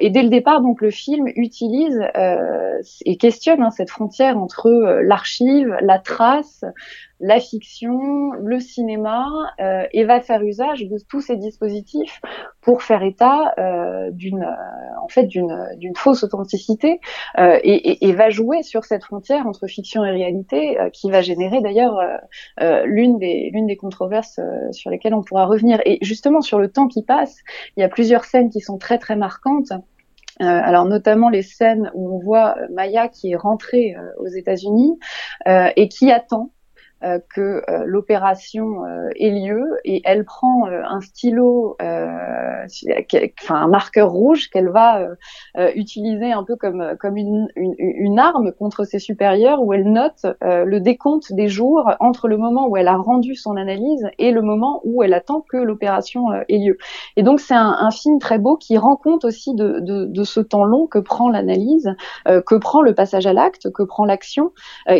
et 0.00 0.10
dès 0.10 0.22
le 0.22 0.28
départ, 0.28 0.60
donc 0.60 0.80
le 0.80 0.90
film 0.90 1.26
utilise 1.34 2.00
et 3.04 3.16
questionne 3.16 3.62
hein, 3.62 3.70
cette 3.70 3.90
frontière 3.90 4.38
entre 4.38 4.70
l'archive, 5.02 5.76
la 5.80 5.98
trace, 5.98 6.64
la 7.20 7.40
fiction, 7.40 8.32
le 8.32 8.60
cinéma, 8.60 9.26
euh, 9.60 9.86
et 9.92 10.04
va 10.04 10.20
faire 10.20 10.42
usage 10.42 10.82
de 10.82 10.96
tous 11.08 11.20
ces 11.20 11.36
dispositifs 11.36 12.20
pour 12.60 12.82
faire 12.82 13.02
état 13.02 13.54
euh, 13.58 14.10
d'une, 14.10 14.42
euh, 14.42 15.02
en 15.02 15.08
fait, 15.08 15.24
d'une, 15.24 15.52
fausse 15.96 16.24
authenticité, 16.24 17.00
et, 17.38 18.12
va 18.12 18.30
jouer 18.30 18.62
sur 18.62 18.84
cette 18.84 19.04
frontière 19.04 19.46
entre 19.46 19.66
fiction 19.66 20.04
et 20.04 20.10
réalité, 20.10 20.76
qui 20.92 21.10
va 21.10 21.20
générer 21.20 21.60
d'ailleurs 21.60 22.00
l'une 22.84 23.18
des, 23.18 23.76
controverses 23.78 24.40
sur 24.70 24.90
lesquelles 24.90 25.14
on 25.14 25.22
pourra 25.22 25.46
revenir. 25.46 25.80
Et 25.84 25.98
justement 26.02 26.40
sur 26.40 26.58
le 26.58 26.68
temps 26.68 26.86
qui 26.86 27.02
passe, 27.02 27.36
il 27.76 27.80
y 27.80 27.82
a 27.82 27.88
plusieurs 27.88 28.24
scènes 28.24 28.50
qui 28.50 28.60
sont 28.60 28.78
très 28.78 28.98
très 28.98 29.16
marquantes. 29.16 29.72
Alors 30.40 30.84
notamment 30.84 31.28
les 31.28 31.42
scènes 31.42 31.90
où 31.94 32.16
on 32.16 32.18
voit 32.18 32.56
Maya 32.72 33.08
qui 33.08 33.32
est 33.32 33.36
rentrée 33.36 33.94
aux 34.18 34.28
États-Unis 34.28 34.98
et 35.46 35.88
qui 35.88 36.10
attend 36.10 36.50
que 37.34 37.62
euh, 37.68 37.84
l'opération 37.84 38.84
euh, 38.84 39.08
ait 39.16 39.30
lieu 39.30 39.62
et 39.84 40.00
elle 40.04 40.24
prend 40.24 40.66
un 40.66 41.00
stylo, 41.00 41.76
enfin 41.80 43.56
un 43.56 43.68
marqueur 43.68 44.10
rouge 44.10 44.48
qu'elle 44.50 44.70
va 44.70 45.06
utiliser 45.74 46.32
un 46.32 46.44
peu 46.44 46.56
comme 46.56 46.96
comme 47.00 47.16
une, 47.16 47.48
une, 47.56 47.74
une, 47.78 48.18
arme 48.18 48.52
contre 48.52 48.84
ses 48.84 48.98
supérieurs 48.98 49.62
où 49.62 49.72
elle 49.72 49.90
note 49.90 50.26
le 50.40 50.78
décompte 50.78 51.32
des 51.32 51.48
jours 51.48 51.90
entre 52.00 52.28
le 52.28 52.36
moment 52.36 52.68
où 52.68 52.76
elle 52.76 52.88
a 52.88 52.96
rendu 52.96 53.34
son 53.34 53.56
analyse 53.56 54.06
et 54.18 54.30
le 54.30 54.42
moment 54.42 54.80
où 54.84 55.02
elle 55.02 55.14
attend 55.14 55.40
que 55.40 55.56
l'opération 55.56 56.32
ait 56.48 56.58
lieu. 56.58 56.78
Et 57.16 57.22
donc 57.22 57.40
c'est 57.40 57.54
un, 57.54 57.76
un, 57.78 57.90
film 57.90 58.18
très 58.18 58.38
beau 58.38 58.56
qui 58.56 58.78
rend 58.78 58.96
compte 58.96 59.24
aussi 59.24 59.54
de, 59.54 59.80
de, 59.80 60.04
de 60.06 60.24
ce 60.24 60.40
temps 60.40 60.64
long 60.64 60.86
que 60.86 60.98
prend 60.98 61.28
l'analyse, 61.28 61.94
que 62.24 62.54
prend 62.54 62.82
le 62.82 62.94
passage 62.94 63.26
à 63.26 63.32
l'acte, 63.32 63.70
que 63.72 63.82
prend 63.82 64.04
l'action, 64.04 64.52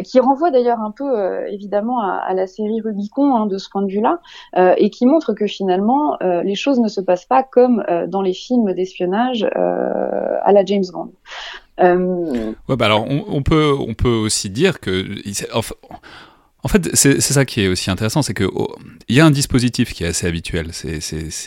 qui 0.04 0.20
renvoie 0.20 0.50
d'ailleurs 0.50 0.80
un 0.80 0.90
peu 0.90 1.04
évidemment 1.48 1.93
à, 2.00 2.32
la 2.34 2.46
série 2.46 2.80
Rubicon 2.80 3.34
hein, 3.36 3.46
de 3.46 3.58
ce 3.58 3.68
point 3.70 3.82
de 3.82 3.90
vue-là, 3.90 4.20
euh, 4.56 4.74
et 4.76 4.90
qui 4.90 5.06
montre 5.06 5.32
que 5.32 5.46
finalement 5.46 6.16
euh, 6.22 6.42
les 6.42 6.54
choses 6.54 6.80
ne 6.80 6.88
se 6.88 7.00
passent 7.00 7.26
pas 7.26 7.42
comme 7.42 7.84
euh, 7.88 8.06
dans 8.06 8.22
les 8.22 8.34
films 8.34 8.72
d'espionnage 8.72 9.44
à 9.44 10.52
la 10.52 10.64
James 10.64 10.84
Bond. 10.92 11.12
Ouais, 11.78 12.76
bah 12.76 12.86
alors 12.86 13.06
on, 13.08 13.42
peut, 13.42 13.74
on 13.78 13.94
peut 13.94 14.08
aussi 14.08 14.50
dire 14.50 14.80
que. 14.80 15.04
En 16.64 16.68
fait, 16.68 16.96
c'est 16.96 17.20
ça 17.20 17.44
qui 17.44 17.60
est 17.60 17.68
aussi 17.68 17.90
intéressant, 17.90 18.22
c'est 18.22 18.32
qu'il 18.32 18.48
oh, 18.54 18.74
y 19.10 19.20
a 19.20 19.26
un 19.26 19.30
dispositif 19.30 19.92
qui 19.92 20.02
est 20.02 20.06
assez 20.06 20.26
habituel. 20.26 20.70
C'est 20.72 20.98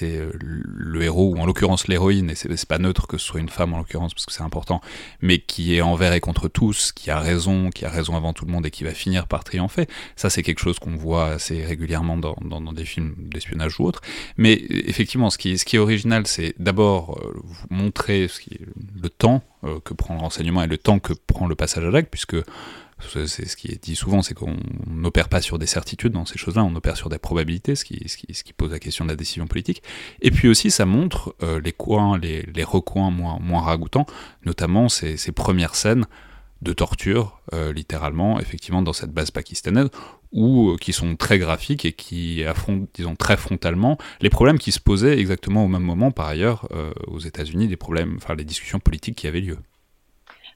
euh, 0.03 0.31
le 0.39 1.01
héros, 1.01 1.33
ou 1.33 1.39
en 1.39 1.47
l'occurrence 1.47 1.87
l'héroïne, 1.87 2.29
et 2.29 2.35
c'est 2.35 2.67
pas 2.67 2.77
neutre 2.77 3.07
que 3.07 3.17
ce 3.17 3.25
soit 3.25 3.39
une 3.39 3.49
femme 3.49 3.73
en 3.73 3.79
l'occurrence, 3.79 4.13
parce 4.13 4.27
que 4.27 4.31
c'est 4.31 4.43
important, 4.43 4.79
mais 5.21 5.39
qui 5.39 5.75
est 5.75 5.81
envers 5.81 6.13
et 6.13 6.19
contre 6.19 6.47
tous, 6.49 6.91
qui 6.91 7.09
a 7.09 7.19
raison, 7.19 7.71
qui 7.71 7.83
a 7.83 7.89
raison 7.89 8.15
avant 8.15 8.31
tout 8.33 8.45
le 8.45 8.51
monde 8.51 8.67
et 8.67 8.69
qui 8.69 8.83
va 8.83 8.91
finir 8.91 9.25
par 9.25 9.43
triompher. 9.43 9.87
Ça, 10.15 10.29
c'est 10.29 10.43
quelque 10.43 10.59
chose 10.59 10.77
qu'on 10.77 10.95
voit 10.95 11.29
assez 11.29 11.65
régulièrement 11.65 12.17
dans, 12.17 12.37
dans, 12.41 12.61
dans 12.61 12.73
des 12.73 12.85
films 12.85 13.15
d'espionnage 13.17 13.79
ou 13.79 13.85
autres. 13.85 14.01
Mais 14.37 14.53
effectivement, 14.69 15.31
ce 15.31 15.39
qui, 15.39 15.57
ce 15.57 15.65
qui 15.65 15.77
est 15.77 15.79
original, 15.79 16.27
c'est 16.27 16.53
d'abord 16.59 17.19
euh, 17.23 17.41
montrer 17.71 18.27
ce 18.27 18.39
qui 18.39 18.59
le 19.01 19.09
temps 19.09 19.41
euh, 19.63 19.79
que 19.83 19.95
prend 19.95 20.13
le 20.13 20.19
renseignement 20.19 20.61
et 20.61 20.67
le 20.67 20.77
temps 20.77 20.99
que 20.99 21.13
prend 21.13 21.47
le 21.47 21.55
passage 21.55 21.83
à 21.83 21.89
l'acte, 21.89 22.11
puisque 22.11 22.35
c'est 22.99 23.27
ce 23.27 23.55
qui 23.55 23.67
est 23.67 23.83
dit 23.83 23.95
souvent, 23.95 24.21
c'est 24.21 24.33
qu'on 24.33 24.57
n'opère 24.87 25.29
pas 25.29 25.41
sur 25.41 25.59
des 25.59 25.67
certitudes 25.67 26.13
dans 26.13 26.25
ces 26.25 26.37
choses-là, 26.37 26.63
on 26.63 26.75
opère 26.75 26.97
sur 26.97 27.09
des 27.09 27.19
probabilités, 27.19 27.75
ce 27.75 27.85
qui, 27.85 28.53
pose 28.55 28.71
la 28.71 28.79
question 28.79 29.05
de 29.05 29.09
la 29.09 29.15
décision 29.15 29.47
politique. 29.47 29.83
Et 30.21 30.31
puis 30.31 30.47
aussi, 30.47 30.71
ça 30.71 30.85
montre 30.85 31.35
euh, 31.43 31.61
les 31.61 31.73
coins, 31.73 32.17
les, 32.17 32.43
les 32.43 32.63
recoins 32.63 33.11
moins, 33.11 33.37
moins 33.39 33.61
ragoûtants, 33.61 34.07
notamment 34.45 34.89
ces, 34.89 35.17
premières 35.31 35.75
scènes 35.75 36.05
de 36.63 36.73
torture, 36.73 37.39
euh, 37.53 37.71
littéralement, 37.71 38.39
effectivement, 38.39 38.81
dans 38.81 38.93
cette 38.93 39.11
base 39.11 39.29
pakistanaise, 39.29 39.89
ou 40.31 40.71
euh, 40.71 40.77
qui 40.77 40.91
sont 40.91 41.15
très 41.15 41.37
graphiques 41.37 41.85
et 41.85 41.93
qui 41.93 42.43
affrontent, 42.43 42.87
disons, 42.95 43.15
très 43.15 43.37
frontalement 43.37 43.99
les 44.21 44.31
problèmes 44.31 44.57
qui 44.57 44.71
se 44.71 44.79
posaient 44.79 45.19
exactement 45.19 45.63
au 45.63 45.67
même 45.67 45.83
moment, 45.83 46.09
par 46.09 46.27
ailleurs, 46.27 46.67
aux 47.05 47.19
États-Unis, 47.19 47.67
des 47.67 47.77
problèmes, 47.77 48.15
enfin, 48.17 48.33
les 48.33 48.43
discussions 48.43 48.79
politiques 48.79 49.17
qui 49.17 49.27
avaient 49.27 49.41
lieu. 49.41 49.57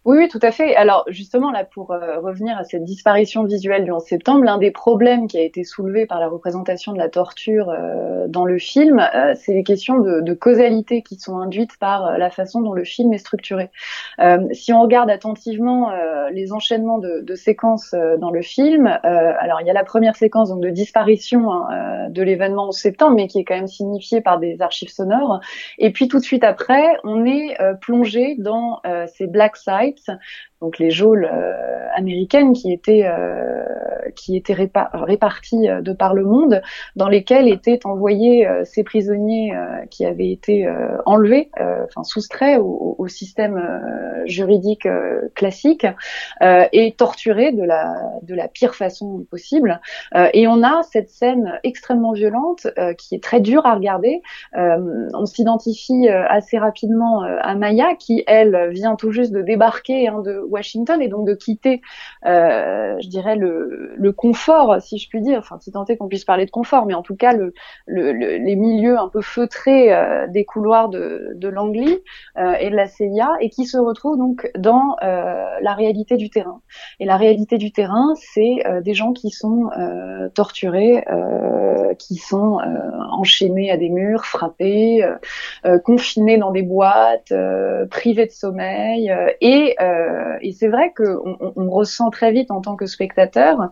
Oui, 0.03 0.27
tout 0.29 0.39
à 0.41 0.49
fait. 0.49 0.75
Alors 0.75 1.05
justement, 1.09 1.51
là, 1.51 1.63
pour 1.63 1.91
euh, 1.91 2.19
revenir 2.21 2.57
à 2.57 2.63
cette 2.63 2.83
disparition 2.83 3.43
visuelle 3.43 3.83
du 3.83 3.91
11 3.91 4.03
septembre, 4.03 4.43
l'un 4.43 4.57
des 4.57 4.71
problèmes 4.71 5.27
qui 5.27 5.37
a 5.37 5.41
été 5.43 5.63
soulevé 5.63 6.07
par 6.07 6.19
la 6.19 6.27
représentation 6.27 6.91
de 6.93 6.97
la 6.97 7.07
torture 7.07 7.69
euh, 7.69 8.25
dans 8.27 8.43
le 8.43 8.57
film, 8.57 8.99
euh, 8.99 9.35
c'est 9.35 9.53
les 9.53 9.63
questions 9.63 9.99
de, 9.99 10.33
causalité 10.33 11.03
qui 11.03 11.17
sont 11.17 11.37
induites 11.37 11.77
par 11.77 12.17
la 12.17 12.31
façon 12.31 12.61
dont 12.61 12.73
le 12.73 12.83
film 12.83 13.13
est 13.13 13.19
structuré. 13.19 13.69
si 14.53 14.73
on 14.73 14.81
regarde 14.81 15.09
attentivement 15.09 15.91
les 16.31 16.53
enchaînements 16.53 16.97
de, 16.97 17.19
de 17.21 17.35
séquences 17.35 17.93
dans 18.19 18.31
le 18.31 18.41
film, 18.41 18.87
alors 19.03 19.59
il 19.59 19.67
y 19.67 19.69
a 19.69 19.73
la 19.73 19.83
première 19.83 20.15
séquence 20.15 20.49
donc 20.49 20.61
de 20.61 20.69
disparition 20.69 21.51
hein, 21.51 22.09
de 22.09 22.23
l'événement 22.23 22.69
11 22.69 22.75
septembre, 22.75 23.15
mais 23.17 23.27
qui 23.27 23.39
est 23.39 23.43
quand 23.43 23.55
même 23.55 23.67
signifiée 23.67 24.21
par 24.21 24.39
des 24.39 24.61
archives 24.61 24.89
sonores. 24.89 25.41
Et 25.77 25.91
puis 25.91 26.07
tout 26.07 26.17
de 26.17 26.23
suite 26.23 26.45
après, 26.45 26.85
on 27.03 27.25
est 27.25 27.57
plongé 27.81 28.35
dans 28.39 28.81
ces 29.07 29.27
black 29.27 29.57
sites 29.57 29.90
donc 30.61 30.77
les 30.77 30.91
geôles 30.91 31.25
euh, 31.25 31.87
américaines 31.95 32.53
qui 32.53 32.71
étaient 32.71 33.03
euh, 33.05 33.63
qui 34.15 34.37
étaient 34.37 34.53
réparties 34.53 35.67
euh, 35.67 35.81
de 35.81 35.91
par 35.91 36.13
le 36.13 36.23
monde, 36.23 36.61
dans 36.95 37.09
lesquelles 37.09 37.47
étaient 37.47 37.79
envoyés 37.85 38.47
ces 38.63 38.83
prisonniers 38.83 39.53
qui 39.89 40.05
avaient 40.05 40.31
été 40.31 40.69
enlevés, 41.05 41.49
enfin 41.57 42.03
soustraits 42.03 42.59
au, 42.59 42.95
au 42.97 43.07
système 43.07 43.59
juridique 44.25 44.87
classique 45.35 45.87
et 46.41 46.93
torturés 46.97 47.51
de 47.51 47.63
la 47.63 47.93
de 48.21 48.35
la 48.35 48.47
pire 48.47 48.75
façon 48.75 49.25
possible. 49.29 49.79
et 50.33 50.47
on 50.47 50.63
a 50.63 50.83
cette 50.83 51.09
scène 51.09 51.59
extrêmement 51.63 52.11
violente 52.11 52.67
qui 52.97 53.15
est 53.15 53.23
très 53.23 53.39
dure 53.39 53.65
à 53.65 53.75
regarder. 53.75 54.21
on 54.53 55.25
s'identifie 55.25 56.09
assez 56.09 56.57
rapidement 56.57 57.21
à 57.23 57.55
Maya 57.55 57.95
qui 57.95 58.23
elle 58.27 58.69
vient 58.71 58.95
tout 58.95 59.11
juste 59.11 59.31
de 59.31 59.41
hein, 59.89 60.21
de 60.21 60.39
Washington 60.49 61.01
et 61.01 61.07
donc 61.07 61.27
de 61.27 61.33
quitter, 61.33 61.81
euh, 62.25 62.95
je 63.01 63.07
dirais, 63.07 63.35
le, 63.35 64.11
confort, 64.11 64.81
si 64.81 64.97
je 64.97 65.07
puis 65.07 65.21
dire, 65.21 65.39
enfin 65.39 65.57
si 65.59 65.71
tant 65.71 65.85
est 65.85 65.95
qu'on 65.95 66.09
puisse 66.09 66.25
parler 66.25 66.45
de 66.45 66.51
confort, 66.51 66.85
mais 66.85 66.93
en 66.93 67.01
tout 67.01 67.15
cas 67.15 67.31
le, 67.31 67.53
le, 67.87 68.11
les 68.11 68.55
milieux 68.57 68.99
un 68.99 69.07
peu 69.07 69.21
feutrés 69.21 69.93
euh, 69.93 70.27
des 70.27 70.43
couloirs 70.43 70.89
de, 70.89 71.31
de 71.35 71.47
euh, 71.51 72.53
et 72.59 72.69
de 72.69 72.75
la 72.75 72.87
CIA 72.87 73.31
et 73.39 73.49
qui 73.49 73.65
se 73.65 73.77
retrouve 73.77 74.17
donc 74.17 74.49
dans 74.57 74.95
la 75.01 75.73
réalité 75.73 76.17
du 76.17 76.29
terrain. 76.29 76.61
Et 76.99 77.05
la 77.05 77.17
réalité 77.17 77.57
du 77.57 77.71
terrain, 77.71 78.13
c'est 78.15 78.63
des 78.83 78.93
gens 78.93 79.13
qui 79.13 79.29
sont 79.29 79.69
torturés, 80.33 81.05
qui 81.97 82.15
sont 82.15 82.59
enchaînés 83.11 83.71
à 83.71 83.77
des 83.77 83.89
murs, 83.89 84.25
frappés, 84.25 85.05
confinés 85.83 86.37
dans 86.37 86.51
des 86.51 86.63
boîtes, 86.63 87.33
privés 87.89 88.25
de 88.25 88.31
sommeil 88.31 89.13
et 89.41 89.70
euh, 89.79 90.37
et 90.41 90.51
c'est 90.51 90.67
vrai 90.67 90.93
qu'on 90.95 91.37
on, 91.55 91.69
ressent 91.69 92.09
très 92.09 92.31
vite 92.31 92.51
en 92.51 92.61
tant 92.61 92.75
que 92.75 92.85
spectateur 92.85 93.71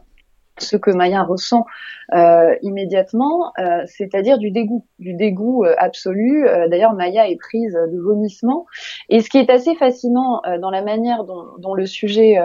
ce 0.58 0.76
que 0.76 0.92
Maya 0.92 1.24
ressent 1.24 1.66
euh, 2.14 2.54
immédiatement, 2.64 3.54
euh, 3.60 3.82
c'est-à-dire 3.86 4.38
du 4.38 4.52
dégoût, 4.52 4.86
du 5.00 5.14
dégoût 5.14 5.64
absolu. 5.78 6.46
D'ailleurs, 6.70 6.94
Maya 6.94 7.30
est 7.30 7.38
prise 7.38 7.72
de 7.72 7.98
vomissement. 7.98 8.66
Et 9.08 9.22
ce 9.22 9.30
qui 9.30 9.38
est 9.38 9.50
assez 9.50 9.74
fascinant 9.76 10.42
dans 10.60 10.70
la 10.70 10.82
manière 10.82 11.24
dont, 11.24 11.74
le 11.74 11.86
sujet 11.86 12.36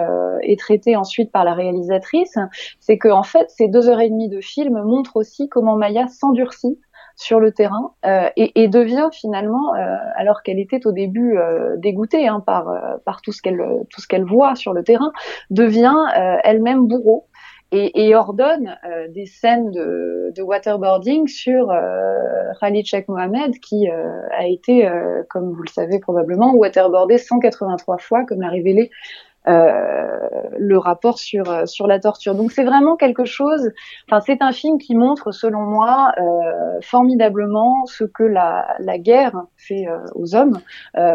est 0.43 0.57
traité 0.57 0.95
ensuite 0.95 1.29
par 1.29 1.43
la 1.43 1.53
réalisatrice, 1.53 2.37
c'est 2.79 2.97
que 2.97 3.09
en 3.09 3.23
fait, 3.23 3.49
ces 3.49 3.67
deux 3.67 3.89
heures 3.89 3.99
et 3.99 4.09
demie 4.09 4.29
de 4.29 4.39
film 4.39 4.81
montrent 4.83 5.17
aussi 5.17 5.49
comment 5.49 5.75
Maya 5.75 6.07
s'endurcit 6.07 6.79
sur 7.15 7.39
le 7.39 7.51
terrain 7.51 7.93
euh, 8.05 8.29
et, 8.35 8.63
et, 8.63 8.67
devient 8.67 9.09
finalement, 9.11 9.73
euh, 9.75 9.95
alors 10.15 10.43
qu'elle 10.43 10.59
était 10.59 10.85
au 10.85 10.91
début 10.91 11.37
euh, 11.37 11.75
dégoûtée 11.77 12.27
hein, 12.27 12.41
par, 12.45 12.67
par 13.05 13.21
tout 13.21 13.31
ce 13.31 13.41
qu'elle 13.41 13.61
tout 13.89 14.01
ce 14.01 14.07
qu'elle 14.07 14.25
voit 14.25 14.55
sur 14.55 14.73
le 14.73 14.83
terrain, 14.83 15.11
devient 15.49 15.95
elle-même 16.43 16.87
bourreau 16.87 17.27
et, 17.71 18.05
et 18.07 18.15
ordonne 18.15 18.77
des 19.09 19.25
scènes 19.25 19.71
de, 19.71 20.31
de 20.35 20.41
waterboarding 20.41 21.27
sur 21.27 21.73
Khalid 22.59 22.85
Sheikh 22.85 23.07
Mohamed 23.07 23.59
qui 23.59 23.87
a 23.89 24.47
été, 24.47 24.89
comme 25.29 25.53
vous 25.53 25.63
le 25.63 25.69
savez 25.69 25.99
probablement, 25.99 26.53
waterboardé 26.53 27.17
183 27.17 27.97
fois, 27.97 28.25
comme 28.25 28.41
l'a 28.41 28.49
révélé 28.49 28.91
euh, 28.91 29.34
le 29.45 30.77
rapport 30.77 31.19
sur 31.19 31.49
euh, 31.49 31.65
sur 31.65 31.87
la 31.87 31.99
torture. 31.99 32.35
Donc 32.35 32.51
c'est 32.51 32.63
vraiment 32.63 32.95
quelque 32.95 33.25
chose. 33.25 33.71
Enfin, 34.09 34.21
c'est 34.21 34.41
un 34.41 34.51
film 34.51 34.77
qui 34.77 34.95
montre, 34.95 35.31
selon 35.31 35.61
moi, 35.61 36.11
euh, 36.17 36.79
formidablement 36.81 37.85
ce 37.85 38.03
que 38.03 38.23
la, 38.23 38.75
la 38.79 38.97
guerre 38.97 39.43
fait 39.57 39.85
aux 40.13 40.35
hommes, 40.35 40.59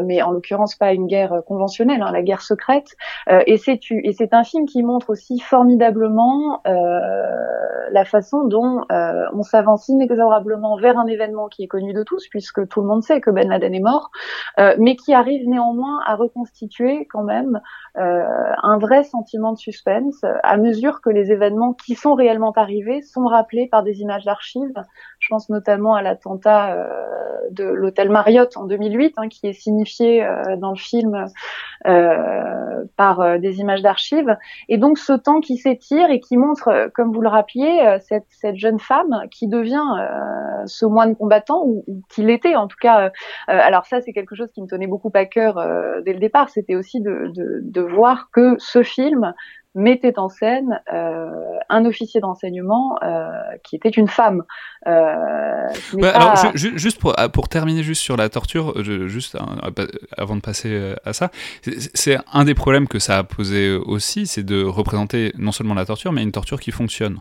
mais 0.04 0.22
en 0.22 0.30
l'occurrence 0.32 0.74
pas 0.74 0.92
une 0.92 1.06
guerre 1.06 1.42
conventionnelle, 1.46 2.02
hein, 2.02 2.10
la 2.12 2.22
guerre 2.22 2.42
secrète. 2.42 2.88
et 3.28 3.56
c'est 3.56 3.78
et 3.90 4.12
c'est 4.12 4.34
un 4.34 4.44
film 4.44 4.66
qui 4.66 4.82
montre 4.82 5.10
aussi 5.10 5.38
formidablement 5.38 6.60
la 6.64 8.04
façon 8.04 8.44
dont 8.44 8.84
on 8.90 9.42
s'avance 9.42 9.88
inexorablement 9.88 10.76
vers 10.76 10.98
un 10.98 11.06
événement 11.06 11.48
qui 11.48 11.64
est 11.64 11.68
connu 11.68 11.92
de 11.92 12.02
tous, 12.02 12.26
puisque 12.28 12.66
tout 12.68 12.80
le 12.80 12.86
monde 12.86 13.02
sait 13.02 13.20
que 13.20 13.30
Ben 13.30 13.48
Laden 13.48 13.74
est 13.74 13.80
mort, 13.80 14.10
mais 14.78 14.96
qui 14.96 15.14
arrive 15.14 15.48
néanmoins 15.48 16.00
à 16.06 16.16
reconstituer 16.16 17.06
quand 17.06 17.24
même 17.24 17.60
euh, 17.98 18.19
un 18.62 18.78
vrai 18.78 19.04
sentiment 19.04 19.52
de 19.52 19.58
suspense 19.58 20.24
à 20.42 20.56
mesure 20.56 21.00
que 21.00 21.10
les 21.10 21.32
événements 21.32 21.72
qui 21.72 21.94
sont 21.94 22.14
réellement 22.14 22.52
arrivés 22.52 23.02
sont 23.02 23.24
rappelés 23.24 23.68
par 23.68 23.82
des 23.82 24.00
images 24.00 24.24
d'archives. 24.24 24.82
Je 25.18 25.28
pense 25.28 25.48
notamment 25.48 25.94
à 25.94 26.02
l'attentat 26.02 26.74
euh, 26.74 26.86
de 27.50 27.64
l'hôtel 27.64 28.10
Marriott 28.10 28.56
en 28.56 28.64
2008, 28.64 29.14
hein, 29.16 29.28
qui 29.28 29.46
est 29.46 29.52
signifié 29.52 30.24
euh, 30.24 30.56
dans 30.56 30.70
le 30.70 30.76
film 30.76 31.26
par 32.96 33.38
des 33.38 33.60
images 33.60 33.80
d'archives. 33.80 34.36
Et 34.68 34.76
donc 34.76 34.98
ce 34.98 35.14
temps 35.14 35.40
qui 35.40 35.56
s'étire 35.56 36.10
et 36.10 36.20
qui 36.20 36.36
montre, 36.36 36.90
comme 36.94 37.12
vous 37.12 37.22
le 37.22 37.28
rappeliez, 37.28 37.98
cette, 38.00 38.56
jeune 38.56 38.78
femme 38.78 39.22
qui 39.30 39.48
devient 39.48 39.82
ce 40.66 40.84
moine 40.84 41.16
combattant, 41.16 41.62
ou, 41.64 41.82
ou 41.86 42.02
qui 42.10 42.22
l'était 42.22 42.54
en 42.54 42.66
tout 42.66 42.76
cas. 42.78 43.10
alors 43.46 43.86
ça, 43.86 44.02
c'est 44.02 44.12
quelque 44.12 44.34
chose 44.34 44.50
qui 44.52 44.60
me 44.60 44.66
tenait 44.66 44.86
beaucoup 44.86 45.10
à 45.14 45.24
cœur 45.24 45.54
dès 46.04 46.12
le 46.12 46.18
départ. 46.18 46.50
C'était 46.50 46.76
aussi 46.76 47.00
de 47.00 47.80
voir 47.80 48.09
que 48.32 48.56
ce 48.58 48.82
film 48.82 49.32
mettait 49.74 50.18
en 50.18 50.28
scène 50.28 50.80
euh, 50.92 51.30
un 51.68 51.84
officier 51.84 52.20
d'enseignement 52.20 52.98
euh, 53.02 53.30
qui 53.62 53.76
était 53.76 53.88
une 53.88 54.08
femme. 54.08 54.42
Euh, 54.86 55.68
alors, 56.02 56.34
juste 56.54 57.00
pour, 57.00 57.14
pour, 57.32 57.48
terminer 57.48 57.82
juste 57.82 58.02
sur 58.02 58.16
la 58.16 58.28
torture, 58.28 58.82
juste 58.82 59.38
avant 60.16 60.36
de 60.36 60.40
passer 60.40 60.94
à 61.04 61.12
ça, 61.12 61.30
c'est 61.94 62.18
un 62.32 62.44
des 62.44 62.54
problèmes 62.54 62.88
que 62.88 62.98
ça 62.98 63.18
a 63.18 63.22
posé 63.22 63.74
aussi, 63.74 64.26
c'est 64.26 64.42
de 64.42 64.64
représenter 64.64 65.32
non 65.38 65.52
seulement 65.52 65.74
la 65.74 65.84
torture, 65.84 66.12
mais 66.12 66.22
une 66.22 66.32
torture 66.32 66.60
qui 66.60 66.72
fonctionne. 66.72 67.20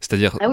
C'est-à-dire, 0.00 0.36
ah 0.40 0.48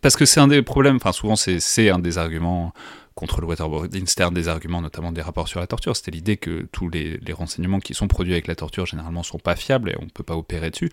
parce 0.00 0.16
que 0.16 0.24
c'est 0.24 0.40
un 0.40 0.48
des 0.48 0.62
problèmes, 0.62 0.96
enfin 0.96 1.12
souvent 1.12 1.36
c'est 1.36 1.90
un 1.90 1.98
des 1.98 2.18
arguments 2.18 2.72
contre 3.16 3.40
le 3.40 3.46
waterboarding, 3.46 4.06
c'était 4.06 4.24
un 4.24 4.30
des 4.30 4.46
arguments 4.48 4.82
notamment 4.82 5.10
des 5.10 5.22
rapports 5.22 5.48
sur 5.48 5.58
la 5.58 5.66
torture, 5.66 5.96
c'était 5.96 6.10
l'idée 6.10 6.36
que 6.36 6.68
tous 6.70 6.90
les, 6.90 7.18
renseignements 7.32 7.80
qui 7.80 7.94
sont 7.94 8.08
produits 8.08 8.34
avec 8.34 8.46
la 8.46 8.54
torture 8.54 8.84
généralement 8.84 9.22
sont 9.22 9.38
pas 9.38 9.56
fiables 9.56 9.90
et 9.90 9.94
on 9.98 10.04
ne 10.04 10.10
peut 10.10 10.22
pas 10.22 10.36
opérer 10.36 10.70
dessus. 10.70 10.90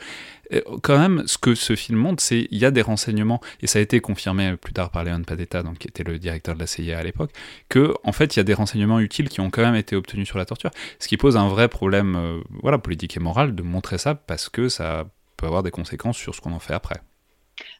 quand 0.81 0.97
même, 0.97 1.23
ce 1.25 1.37
que 1.37 1.53
ce 1.53 1.75
film 1.75 1.99
montre, 1.99 2.23
c'est 2.23 2.47
il 2.49 2.57
y 2.57 2.65
a 2.65 2.71
des 2.71 2.81
renseignements, 2.81 3.41
et 3.61 3.67
ça 3.67 3.79
a 3.79 3.81
été 3.81 3.99
confirmé 3.99 4.55
plus 4.55 4.71
tard 4.71 4.89
par 4.89 5.03
Léon 5.03 5.21
Padetta, 5.23 5.63
donc, 5.63 5.79
qui 5.79 5.89
était 5.89 6.03
le 6.03 6.17
directeur 6.17 6.55
de 6.55 6.61
la 6.61 6.67
CIA 6.67 6.97
à 6.97 7.03
l'époque, 7.03 7.31
que 7.67 7.93
en 8.05 8.13
fait 8.13 8.35
il 8.35 8.39
y 8.39 8.41
a 8.41 8.45
des 8.45 8.53
renseignements 8.53 9.01
utiles 9.01 9.27
qui 9.27 9.41
ont 9.41 9.49
quand 9.49 9.61
même 9.61 9.75
été 9.75 9.97
obtenus 9.97 10.27
sur 10.27 10.37
la 10.37 10.45
torture, 10.45 10.71
ce 10.99 11.09
qui 11.09 11.17
pose 11.17 11.35
un 11.35 11.49
vrai 11.49 11.67
problème 11.67 12.15
euh, 12.15 12.41
voilà, 12.61 12.77
politique 12.77 13.17
et 13.17 13.19
moral 13.19 13.53
de 13.53 13.63
montrer 13.63 13.97
ça 13.97 14.15
parce 14.15 14.47
que 14.47 14.69
ça 14.69 15.05
peut 15.35 15.45
avoir 15.45 15.61
des 15.61 15.71
conséquences 15.71 16.17
sur 16.17 16.33
ce 16.35 16.39
qu'on 16.39 16.53
en 16.53 16.59
fait 16.59 16.73
après. 16.73 17.01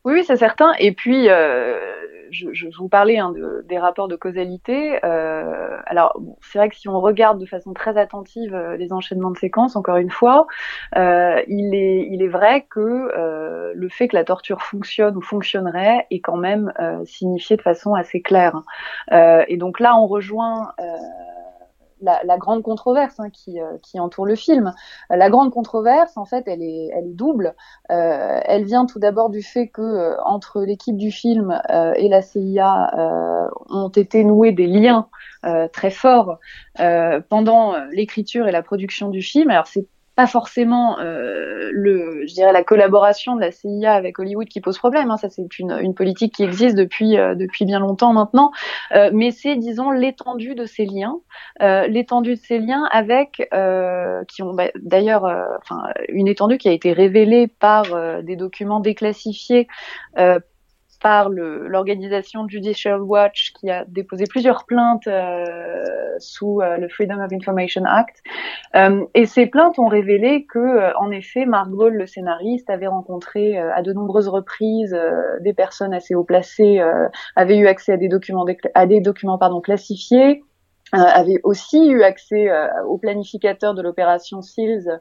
Oui, 0.06 0.14
oui 0.14 0.24
c'est 0.24 0.38
certain. 0.38 0.74
Et 0.80 0.92
puis, 0.92 1.30
euh, 1.30 1.80
je, 2.34 2.48
je, 2.52 2.68
vous 2.78 2.90
parlais 2.90 3.18
hein, 3.18 3.32
de, 3.32 3.64
des 3.68 3.78
rapports 3.78 4.08
de 4.08 4.16
causalité. 4.16 5.00
Euh, 5.06 5.78
alors, 5.86 6.20
c'est 6.42 6.58
vrai 6.58 6.70
que 6.70 6.76
si 6.76 6.90
on 6.90 7.00
regarde 7.00 7.40
de 7.40 7.46
façon 7.46 7.74
très 7.74 7.98
attentive 7.98 8.54
euh, 8.54 8.76
les 8.76 8.92
enchaînements 8.92 9.32
de 9.32 9.38
séquences, 9.38 9.76
encore 9.76 9.98
une 9.98 10.10
fois, 10.10 10.48
euh, 10.98 11.42
il, 11.48 11.74
est, 11.76 12.08
il 12.10 12.22
est 12.22 12.28
vrai 12.28 12.66
que 12.70 12.80
euh, 12.80 13.72
le 13.76 13.90
fait 13.90 14.08
que 14.08 14.16
la 14.16 14.24
torture 14.24 14.62
fonctionne 14.62 15.16
ou 15.16 15.22
fonctionnerait 15.22 16.08
est 16.10 16.20
quand 16.20 16.38
même 16.38 16.74
signifié 17.06 17.56
de 17.56 17.62
façon 17.62 17.94
assez 17.94 18.22
claire. 18.22 18.62
et 19.12 19.58
donc 19.58 19.80
là, 19.80 19.96
on 19.96 20.08
rejoint 20.08 20.74
la, 22.04 22.38
grande 22.38 22.64
controverse 22.64 23.20
hein, 23.20 23.30
qui, 23.30 23.60
euh, 23.60 23.78
qui, 23.82 24.00
entoure 24.00 24.26
le 24.26 24.36
film. 24.36 24.74
La 25.10 25.30
grande 25.30 25.52
controverse, 25.52 26.18
en 26.18 26.26
fait, 26.26 26.44
elle 26.48 26.62
est, 26.62 26.92
double. 27.06 27.56
Euh, 27.92 28.40
elle 28.46 28.66
vient 28.66 28.86
tout 28.86 29.00
d'abord 29.00 29.30
du 29.30 29.42
fait 29.42 29.68
que 29.68 29.82
euh, 29.82 30.16
entre 30.24 30.62
l'équipe 30.62 30.98
du 30.98 31.12
film 31.12 31.60
et 31.96 32.10
la 32.10 32.22
CIA 32.22 33.50
ont 33.70 33.90
été 33.90 34.24
noués 34.24 34.52
des 34.52 34.68
liens 34.68 35.08
très 35.72 35.92
forts 35.92 36.40
pendant 37.30 37.76
l'écriture 37.92 38.48
et 38.48 38.52
la 38.52 38.64
production 38.64 39.10
du 39.10 39.22
film. 39.22 39.50
Alors 39.50 39.68
c'est 39.68 39.88
pas 40.16 40.28
forcément 40.28 41.00
euh, 41.00 41.70
le, 41.72 42.26
je 42.28 42.34
dirais 42.34 42.54
la 42.54 42.64
collaboration 42.64 43.36
de 43.36 43.42
la 43.42 43.52
CIA 43.52 43.94
avec 43.94 44.20
Hollywood 44.20 44.48
qui 44.48 44.62
pose 44.62 44.78
problème. 44.78 45.10
Hein. 45.10 45.18
Ça, 45.18 45.30
c'est 45.30 45.60
une, 45.60 45.72
une, 45.82 45.96
politique 45.96 46.36
qui 46.36 46.44
existe 46.44 46.76
depuis 46.76 47.18
euh, 47.18 47.36
depuis 47.36 47.66
bien 47.66 47.80
longtemps 47.80 48.14
maintenant. 48.14 48.52
Euh, 48.94 49.10
mais 49.14 49.32
c'est, 49.32 49.56
disons, 49.56 49.90
l'étendue 49.92 50.56
de 50.56 50.66
ces 50.66 50.86
liens, 50.86 51.20
euh, 51.62 51.88
l'étendue 51.88 52.36
de 52.36 52.40
ces 52.40 52.60
liens 52.60 52.88
avec 52.92 53.48
euh, 53.54 54.24
qui 54.26 54.44
ont 54.44 54.54
bah, 54.54 54.70
d'ailleurs, 54.76 55.24
enfin, 55.62 55.84
une 56.10 56.28
étendue 56.28 56.58
qui 56.58 56.70
a 56.70 56.74
été 56.74 56.94
révélée 56.94 57.48
par 57.48 57.84
des 58.24 58.36
documents 58.36 58.80
déclassifiés 58.80 59.68
par 61.04 61.30
l'organisation 61.30 62.48
Judicial 62.48 63.02
Watch 63.02 63.52
qui 63.52 63.70
a 63.70 63.84
déposé 63.86 64.24
plusieurs 64.26 64.64
plaintes 64.64 65.06
euh, 65.08 65.84
sous 66.18 66.62
euh, 66.62 66.78
le 66.78 66.88
Freedom 66.88 67.22
of 67.22 67.32
Information 67.34 67.84
Act. 67.86 68.24
Euh, 68.76 69.04
et 69.14 69.26
ces 69.26 69.46
plaintes 69.46 69.78
ont 69.78 69.90
révélé 69.90 70.46
que, 70.46 70.96
en 70.98 71.12
effet, 71.12 71.46
Mark 71.46 71.70
Gall, 71.70 71.96
le 71.96 72.08
scénariste, 72.08 72.70
avait 72.70 72.88
rencontré 72.88 73.58
à 73.58 73.82
de 73.82 73.92
nombreuses 73.92 74.30
reprises 74.30 74.98
des 75.42 75.54
personnes 75.54 75.94
assez 75.94 76.16
haut 76.16 76.24
placées, 76.24 76.82
avait 77.36 77.58
eu 77.58 77.68
accès 77.68 77.92
à 77.92 77.98
des 77.98 78.08
documents, 78.08 78.46
à 78.74 78.88
des 78.88 79.02
documents 79.02 79.38
pardon, 79.38 79.60
classifiés, 79.60 80.42
euh, 80.42 80.53
avait 80.94 81.40
aussi 81.44 81.90
eu 81.90 82.04
accès 82.04 82.50
euh, 82.50 82.68
au 82.86 82.98
planificateur 82.98 83.74
de 83.74 83.82
l'opération 83.82 84.42
SEALS 84.42 85.00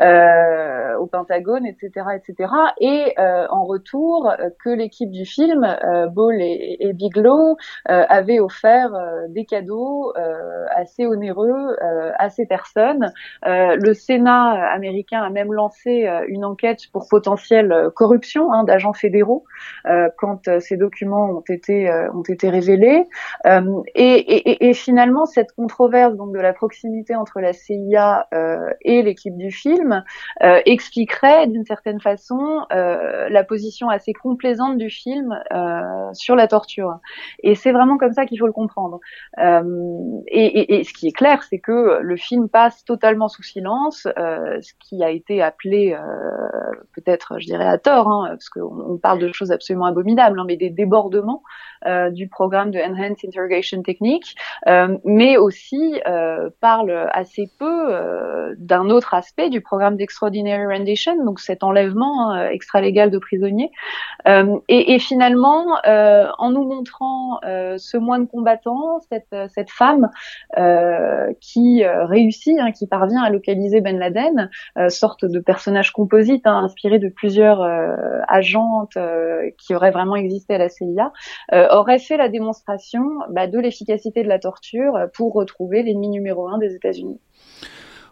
euh, 0.00 0.96
au 0.98 1.06
Pentagone, 1.06 1.66
etc., 1.66 2.06
etc. 2.14 2.52
Et 2.80 3.14
en 3.18 3.64
retour, 3.64 4.32
que 4.62 4.70
l'équipe 4.70 5.10
du 5.10 5.24
film, 5.24 5.66
Ball 6.12 6.40
et, 6.40 6.76
et 6.80 6.92
Bigelow, 6.92 7.56
avaient 7.86 8.40
offert 8.40 8.90
des 9.28 9.44
cadeaux 9.44 10.12
assez 10.70 11.06
onéreux 11.06 11.76
à 12.18 12.30
ces 12.30 12.46
personnes. 12.46 13.12
le 13.44 13.92
Sénat 13.94 14.70
américain 14.72 15.22
a 15.22 15.30
même 15.30 15.52
lancé 15.52 16.08
une 16.28 16.44
enquête 16.44 16.80
pour 16.92 17.08
potentielle 17.08 17.90
corruption 17.94 18.52
hein, 18.52 18.64
d'agents 18.64 18.92
fédéraux 18.92 19.44
quand 20.18 20.60
ces 20.60 20.76
documents 20.76 21.30
ont 21.30 21.44
été 21.48 21.90
ont 22.14 22.22
été 22.22 22.48
révélés. 22.48 23.04
Et, 23.46 24.04
et, 24.04 24.68
et 24.68 24.74
finalement 24.74 25.26
cette 25.30 25.52
controverse 25.52 26.14
donc 26.16 26.32
de 26.32 26.38
la 26.38 26.52
proximité 26.52 27.14
entre 27.14 27.40
la 27.40 27.52
CIA 27.52 28.26
euh, 28.34 28.70
et 28.82 29.02
l'équipe 29.02 29.36
du 29.36 29.50
film 29.50 30.04
euh, 30.42 30.60
expliquerait 30.66 31.46
d'une 31.46 31.64
certaine 31.64 32.00
façon 32.00 32.66
euh, 32.72 33.28
la 33.28 33.44
position 33.44 33.88
assez 33.88 34.12
complaisante 34.12 34.78
du 34.78 34.90
film 34.90 35.38
sur 36.12 36.36
la 36.36 36.48
torture. 36.48 36.98
Et 37.42 37.54
c'est 37.54 37.72
vraiment 37.72 37.96
comme 37.98 38.12
ça 38.12 38.26
qu'il 38.26 38.38
faut 38.38 38.46
le 38.46 38.52
comprendre. 38.52 39.00
Et, 40.26 40.84
ce 40.84 40.92
qui 40.92 41.08
est 41.08 41.12
clair, 41.12 41.42
c'est 41.42 41.58
que 41.58 42.00
le 42.00 42.16
film 42.16 42.48
passe 42.48 42.84
totalement 42.84 43.28
sous 43.28 43.42
silence, 43.42 44.02
ce 44.02 44.72
qui 44.80 45.02
a 45.04 45.10
été 45.10 45.42
appelé 45.42 45.96
peut-être, 46.94 47.38
je 47.38 47.46
dirais 47.46 47.66
à 47.66 47.78
tort, 47.78 48.08
hein, 48.08 48.28
parce 48.30 48.48
qu'on 48.48 48.98
parle 48.98 49.18
de 49.20 49.32
choses 49.32 49.52
absolument 49.52 49.86
abominables, 49.86 50.38
hein, 50.40 50.44
mais 50.46 50.56
des 50.56 50.70
débordements 50.70 51.42
du 52.10 52.28
programme 52.28 52.70
de 52.70 52.78
Enhanced 52.78 53.24
Interrogation 53.24 53.82
Technique, 53.82 54.34
mais 55.20 55.36
aussi 55.36 56.00
euh, 56.06 56.48
parle 56.62 57.10
assez 57.12 57.50
peu 57.58 57.94
euh, 57.94 58.54
d'un 58.56 58.88
autre 58.88 59.12
aspect 59.12 59.50
du 59.50 59.60
programme 59.60 59.98
d'extraordinary 59.98 60.64
rendition, 60.64 61.14
donc 61.26 61.40
cet 61.40 61.62
enlèvement 61.62 62.30
hein, 62.30 62.48
extra-légal 62.48 63.10
de 63.10 63.18
prisonniers. 63.18 63.70
Euh, 64.26 64.58
et, 64.68 64.94
et, 64.94 64.98
finalement, 64.98 65.66
euh, 65.86 66.26
en 66.38 66.50
nous 66.50 66.64
montrant 66.64 67.38
euh, 67.44 67.76
ce 67.76 67.98
moine 67.98 68.28
combattant, 68.28 69.00
cette, 69.10 69.34
cette 69.54 69.70
femme 69.70 70.08
qui 71.40 71.84
réussit, 71.84 72.58
hein, 72.58 72.72
qui 72.72 72.86
parvient 72.86 73.22
à 73.22 73.28
localiser 73.28 73.82
Ben 73.82 73.98
Laden, 73.98 74.50
sorte 74.88 75.24
de 75.24 75.38
personnage 75.38 75.92
composite 75.92 76.46
hein, 76.46 76.64
inspiré 76.64 76.98
de 76.98 77.08
plusieurs 77.08 77.62
agentes 78.28 78.96
qui 79.58 79.74
auraient 79.74 79.90
vraiment 79.90 80.16
existé 80.16 80.54
à 80.54 80.58
la 80.58 80.68
CIA, 80.68 81.12
aurait 81.52 81.98
fait 81.98 82.16
la 82.16 82.28
démonstration 82.28 83.02
bah, 83.30 83.46
de 83.46 83.58
l'efficacité 83.58 84.22
de 84.22 84.28
la 84.28 84.38
torture 84.38 85.09
pour 85.12 85.34
retrouver 85.34 85.82
l'ennemi 85.82 86.08
numéro 86.08 86.48
un 86.48 86.58
des 86.58 86.74
États-Unis. 86.74 87.18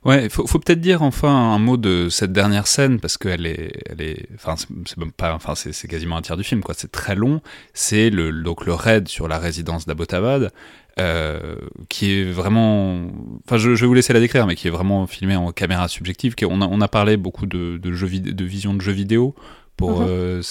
Ouais, 0.04 0.24
il 0.24 0.30
faut, 0.30 0.44
peut-être 0.44 0.80
dire 0.80 1.02
enfin 1.02 1.28
un 1.28 1.58
mot 1.58 1.76
de 1.76 2.08
cette 2.08 2.32
dernière 2.32 2.68
scène 2.68 3.00
parce 3.00 3.18
qu'elle 3.18 3.46
est, 3.46 3.72
elle 3.90 4.00
est, 4.00 4.28
enfin 4.37 4.54
c'est 4.56 4.96
pas, 5.16 5.34
enfin 5.34 5.54
c'est 5.56 5.88
quasiment 5.88 6.16
un 6.16 6.22
tiers 6.22 6.37
du 6.37 6.44
film 6.44 6.62
quoi. 6.62 6.74
C'est 6.76 6.92
très 6.92 7.16
long. 7.16 7.40
C'est 7.74 8.08
le 8.08 8.32
donc 8.32 8.64
le 8.64 8.74
raid 8.74 9.08
sur 9.08 9.26
la 9.26 9.38
résidence 9.38 9.87
d'Abbottabad 9.87 10.52
euh, 11.00 11.56
qui 11.88 12.12
est 12.12 12.24
vraiment, 12.24 13.08
enfin 13.44 13.56
je, 13.56 13.70
vais 13.70 13.87
vous 13.87 13.94
laisser 13.94 14.12
la 14.12 14.20
décrire, 14.20 14.46
mais 14.46 14.54
qui 14.54 14.68
est 14.68 14.70
vraiment 14.70 15.06
filmé 15.08 15.34
en 15.34 15.50
caméra 15.50 15.88
subjective. 15.88 16.34
On 16.44 16.61
a, 16.61 16.66
on 16.66 16.80
a 16.80 16.88
parlé 16.88 17.16
beaucoup 17.16 17.46
de, 17.46 17.78
de, 17.78 17.90
de 17.90 18.44
vision 18.44 18.74
de 18.74 18.80
jeux 18.80 18.92
vidéo 18.92 19.34
pour, 19.79 20.01
mhm. 20.01 20.09
euh, 20.11 20.43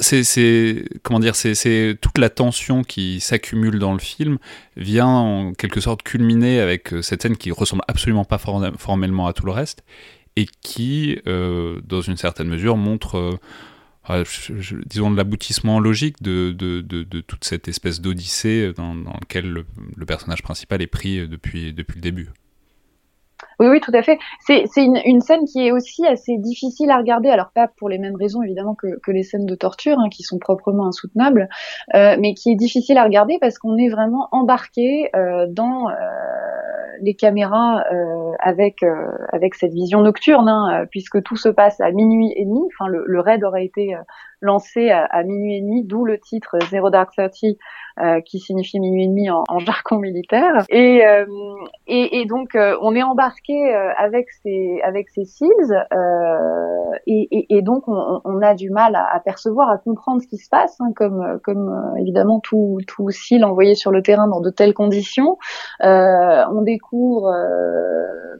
c'est, 0.00 0.84
comment 1.02 1.20
dire, 1.20 1.36
c'est 1.36 1.98
toute 2.00 2.16
la 2.16 2.30
tension 2.30 2.82
qui 2.82 3.20
s'accumule 3.20 3.78
dans 3.78 3.92
le 3.92 3.98
film 3.98 4.38
vient 4.76 5.06
en 5.06 5.52
quelque 5.52 5.80
sorte 5.80 6.02
culminer 6.02 6.60
avec 6.60 6.94
euh, 6.94 7.02
cette 7.02 7.22
scène 7.22 7.36
qui 7.36 7.50
ressemble 7.52 7.82
absolument 7.88 8.24
pas 8.24 8.38
formellement 8.38 9.26
à 9.26 9.34
tout 9.34 9.44
le 9.44 9.52
reste 9.52 9.84
et 10.36 10.46
qui, 10.62 11.20
euh, 11.26 11.78
dans 11.86 12.00
une 12.00 12.16
certaine 12.16 12.48
mesure, 12.48 12.76
montre 12.78 13.38
disons 14.86 15.10
l'aboutissement 15.10 15.78
logique 15.78 16.22
de, 16.22 16.52
de, 16.52 16.80
de, 16.80 17.20
toute 17.20 17.44
cette 17.44 17.68
espèce 17.68 18.00
d'odyssée 18.00 18.72
dans, 18.76 18.94
dans 18.94 19.12
laquelle 19.12 19.50
le, 19.50 19.64
le, 19.96 20.06
personnage 20.06 20.42
principal 20.42 20.82
est 20.82 20.86
pris 20.86 21.28
depuis, 21.28 21.72
depuis 21.72 21.96
le 21.96 22.00
début. 22.00 22.28
Oui, 23.60 23.68
oui, 23.68 23.80
tout 23.80 23.92
à 23.94 24.02
fait. 24.02 24.18
C'est 24.40 24.64
une, 24.76 25.20
scène 25.20 25.44
qui 25.44 25.66
est 25.66 25.72
aussi 25.72 26.06
assez 26.06 26.36
difficile 26.38 26.90
à 26.90 26.96
regarder, 26.96 27.28
alors 27.28 27.50
pas 27.54 27.68
pour 27.68 27.88
les 27.88 27.98
mêmes 27.98 28.16
raisons 28.16 28.42
évidemment 28.42 28.74
que, 28.74 29.10
les 29.10 29.22
scènes 29.22 29.46
de 29.46 29.54
torture, 29.54 29.98
hein, 29.98 30.08
qui 30.10 30.22
sont 30.22 30.38
proprement 30.38 30.86
insoutenables, 30.86 31.48
euh, 31.94 32.16
mais 32.18 32.34
qui 32.34 32.50
est 32.50 32.56
difficile 32.56 32.98
à 32.98 33.04
regarder 33.04 33.38
parce 33.40 33.58
qu'on 33.58 33.76
est 33.76 33.88
vraiment 33.88 34.28
embarqué 34.32 35.10
euh, 35.14 35.46
dans 35.48 35.88
euh, 35.88 35.94
les 37.00 37.14
caméras 37.14 37.84
avec 38.40 38.84
cette 39.54 39.72
vision 39.72 40.00
nocturne, 40.00 40.48
hein, 40.48 40.86
puisque 40.90 41.22
tout 41.22 41.36
se 41.36 41.48
passe 41.48 41.80
à 41.80 41.90
minuit 41.90 42.32
et 42.36 42.44
demi. 42.44 42.60
Enfin, 42.74 42.90
le 42.90 43.20
raid 43.20 43.42
aurait 43.44 43.64
été 43.64 43.94
lancé 44.44 44.90
à, 44.90 45.04
à, 45.04 45.22
minuit 45.22 45.56
et 45.56 45.60
demi, 45.60 45.84
d'où 45.84 46.04
le 46.04 46.18
titre 46.18 46.58
Zero 46.70 46.90
Dark 46.90 47.10
Thirty, 47.14 47.58
euh, 48.00 48.20
qui 48.22 48.40
signifie 48.40 48.80
minuit 48.80 49.04
et 49.04 49.06
demi 49.06 49.30
en, 49.30 49.44
en 49.48 49.58
jargon 49.60 49.98
militaire. 49.98 50.64
Et, 50.68 51.06
euh, 51.06 51.26
et, 51.86 52.18
et, 52.18 52.26
donc 52.26 52.56
euh, 52.56 52.76
on 52.82 52.92
est 52.96 53.04
embarqué 53.04 53.72
avec 53.96 54.26
ces 54.42 54.80
avec 54.82 55.08
ces 55.10 55.24
seals, 55.24 55.86
et, 57.06 57.46
et, 57.50 57.62
donc 57.62 57.86
on, 57.86 58.20
on, 58.24 58.42
a 58.42 58.54
du 58.54 58.70
mal 58.70 58.96
à, 58.96 59.06
à, 59.14 59.20
percevoir, 59.20 59.70
à 59.70 59.78
comprendre 59.78 60.20
ce 60.20 60.26
qui 60.26 60.38
se 60.38 60.48
passe, 60.48 60.76
hein, 60.80 60.90
comme 60.96 61.38
comme 61.44 61.94
évidemment 62.00 62.40
tout 62.40 62.78
tout 62.88 63.10
seal 63.10 63.44
envoyé 63.44 63.76
sur 63.76 63.92
le 63.92 64.02
terrain 64.02 64.26
dans 64.26 64.40
de 64.40 64.50
telles 64.50 64.74
conditions. 64.74 65.38
on 65.80 66.62
découvre 66.62 67.32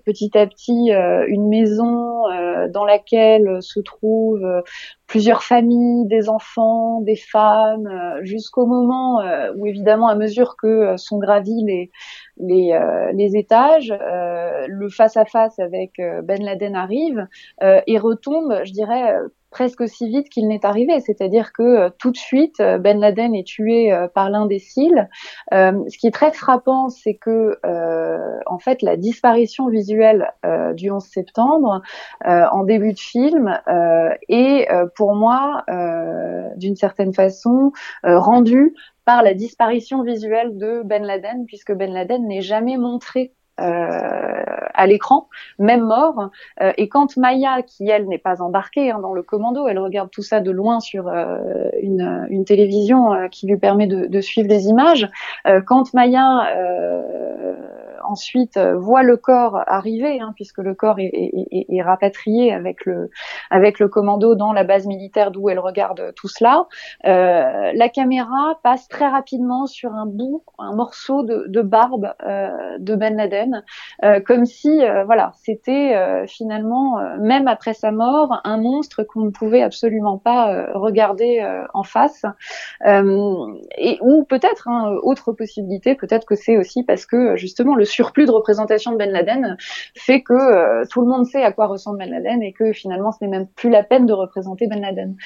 petit 0.04 0.36
à 0.36 0.48
petit 0.48 0.90
une 1.28 1.48
maison 1.48 2.24
dans 2.72 2.84
laquelle 2.84 3.62
se 3.62 3.78
trouvent 3.78 4.62
plusieurs 5.06 5.42
familles, 5.42 6.06
des 6.06 6.28
enfants, 6.28 7.00
des 7.02 7.16
femmes, 7.16 7.88
jusqu'au 8.22 8.66
moment 8.66 9.22
où 9.56 9.66
évidemment 9.66 10.08
à 10.08 10.14
mesure 10.14 10.56
que 10.56 10.96
sont 10.96 11.18
gravis 11.18 11.64
les 11.64 11.90
les, 12.38 12.78
les 13.12 13.36
étages, 13.36 13.92
le 13.92 14.88
face 14.88 15.16
à 15.16 15.24
face 15.24 15.58
avec 15.58 16.00
Ben 16.24 16.42
Laden 16.42 16.74
arrive 16.74 17.26
et 17.60 17.98
retombe, 17.98 18.60
je 18.64 18.72
dirais 18.72 19.14
presque 19.54 19.82
aussi 19.82 20.08
vite 20.08 20.28
qu'il 20.30 20.48
n'est 20.48 20.66
arrivé, 20.66 20.98
c'est-à-dire 20.98 21.52
que 21.52 21.62
euh, 21.62 21.90
tout 21.96 22.10
de 22.10 22.16
suite 22.16 22.58
euh, 22.58 22.76
Ben 22.76 22.98
Laden 22.98 23.36
est 23.36 23.46
tué 23.46 23.92
euh, 23.92 24.08
par 24.08 24.28
l'un 24.28 24.46
des 24.46 24.58
cils. 24.58 25.08
ce 25.52 25.96
qui 25.96 26.08
est 26.08 26.14
très 26.14 26.32
frappant, 26.32 26.88
c'est 26.88 27.14
que 27.14 27.58
en 28.46 28.58
fait 28.58 28.82
la 28.82 28.96
disparition 28.96 29.68
visuelle 29.68 30.32
du 30.74 30.90
11 30.90 31.02
septembre 31.04 31.82
en 32.24 32.64
début 32.64 32.92
de 32.92 32.98
film 32.98 33.60
est 34.28 34.68
pour 34.96 35.14
moi 35.14 35.64
d'une 36.56 36.74
certaine 36.74 37.12
façon 37.12 37.72
rendue 38.02 38.74
par 39.04 39.22
la 39.22 39.34
disparition 39.34 40.02
visuelle 40.02 40.56
de 40.56 40.82
Ben 40.84 41.04
Laden, 41.04 41.46
puisque 41.46 41.72
Ben 41.72 41.92
Laden 41.92 42.26
n'est 42.26 42.42
jamais 42.42 42.76
montré 42.76 43.32
à 43.56 44.86
l'écran, 44.86 45.28
même 45.58 45.84
mort. 45.84 46.30
Euh, 46.60 46.72
et 46.76 46.88
quand 46.88 47.16
Maya, 47.16 47.62
qui 47.62 47.88
elle 47.88 48.08
n'est 48.08 48.18
pas 48.18 48.42
embarquée 48.42 48.90
hein, 48.90 48.98
dans 48.98 49.14
le 49.14 49.22
commando, 49.22 49.68
elle 49.68 49.78
regarde 49.78 50.10
tout 50.10 50.22
ça 50.22 50.40
de 50.40 50.50
loin 50.50 50.80
sur 50.80 51.08
euh, 51.08 51.68
une, 51.80 52.26
une, 52.28 52.44
télévision 52.44 53.28
qui 53.30 53.46
lui 53.46 53.56
permet 53.56 53.86
de, 53.86 54.06
de 54.06 54.20
suivre 54.20 54.48
les 54.48 54.66
images. 54.66 55.08
quand 55.66 55.94
Maya 55.94 56.46
ensuite 58.06 58.56
euh, 58.56 58.76
voit 58.76 59.02
le 59.02 59.16
corps 59.16 59.60
arriver, 59.66 60.20
hein, 60.20 60.32
puisque 60.34 60.58
le 60.58 60.74
corps 60.74 60.98
est, 60.98 61.10
est, 61.12 61.66
est, 61.68 61.82
rapatrié 61.82 62.52
avec 62.52 62.84
le, 62.84 63.10
avec 63.50 63.78
le 63.78 63.88
commando 63.88 64.34
dans 64.34 64.52
la 64.52 64.64
base 64.64 64.86
militaire 64.86 65.30
d'où 65.30 65.48
elle 65.48 65.58
regarde 65.58 66.12
tout 66.16 66.28
cela. 66.28 66.66
Euh, 67.06 67.72
la 67.74 67.88
caméra 67.88 68.58
passe 68.62 68.88
très 68.88 69.08
rapidement 69.08 69.66
sur 69.66 69.92
un 69.92 70.06
bout, 70.06 70.42
un 70.58 70.74
morceau 70.74 71.22
de, 71.22 71.44
de 71.48 71.62
barbe 71.62 72.14
euh, 72.24 72.78
de 72.78 72.94
Ben 72.94 73.16
Laden, 73.16 73.64
euh, 74.04 74.20
comme 74.20 74.46
si 74.46 74.82
euh, 74.82 75.04
voilà, 75.04 75.32
c'était 75.36 75.94
finalement, 76.26 76.98
même 77.18 77.48
après 77.48 77.74
sa 77.74 77.90
mort, 77.90 78.40
un 78.44 78.56
monstre 78.56 79.02
qu'on 79.02 79.20
ne 79.20 79.30
pouvait 79.30 79.62
absolument 79.62 80.18
pas 80.18 80.72
regarder 80.74 81.44
en 81.72 81.82
face. 81.82 82.24
et 82.84 83.98
ou 84.00 84.24
peut-être, 84.24 84.68
hein, 84.68 84.96
autre 85.02 85.32
possibilité, 85.32 85.94
peut-être 85.94 86.26
que 86.26 86.34
c'est 86.34 86.56
aussi 86.56 86.82
parce 86.84 87.06
que 87.06 87.36
justement 87.36 87.74
le 87.74 87.84
surplus 87.94 88.26
de 88.26 88.32
représentation 88.32 88.92
de 88.92 88.96
Ben 88.96 89.10
Laden 89.10 89.56
fait 89.94 90.22
que 90.22 90.32
euh, 90.32 90.84
tout 90.90 91.00
le 91.00 91.06
monde 91.06 91.26
sait 91.26 91.42
à 91.42 91.52
quoi 91.52 91.66
ressemble 91.66 91.98
Ben 91.98 92.10
Laden 92.10 92.42
et 92.42 92.52
que 92.52 92.72
finalement 92.72 93.12
ce 93.12 93.18
n'est 93.22 93.30
même 93.30 93.46
plus 93.46 93.70
la 93.70 93.84
peine 93.84 94.06
de 94.06 94.12
représenter 94.12 94.66
Ben 94.66 94.80
Laden. 94.80 95.16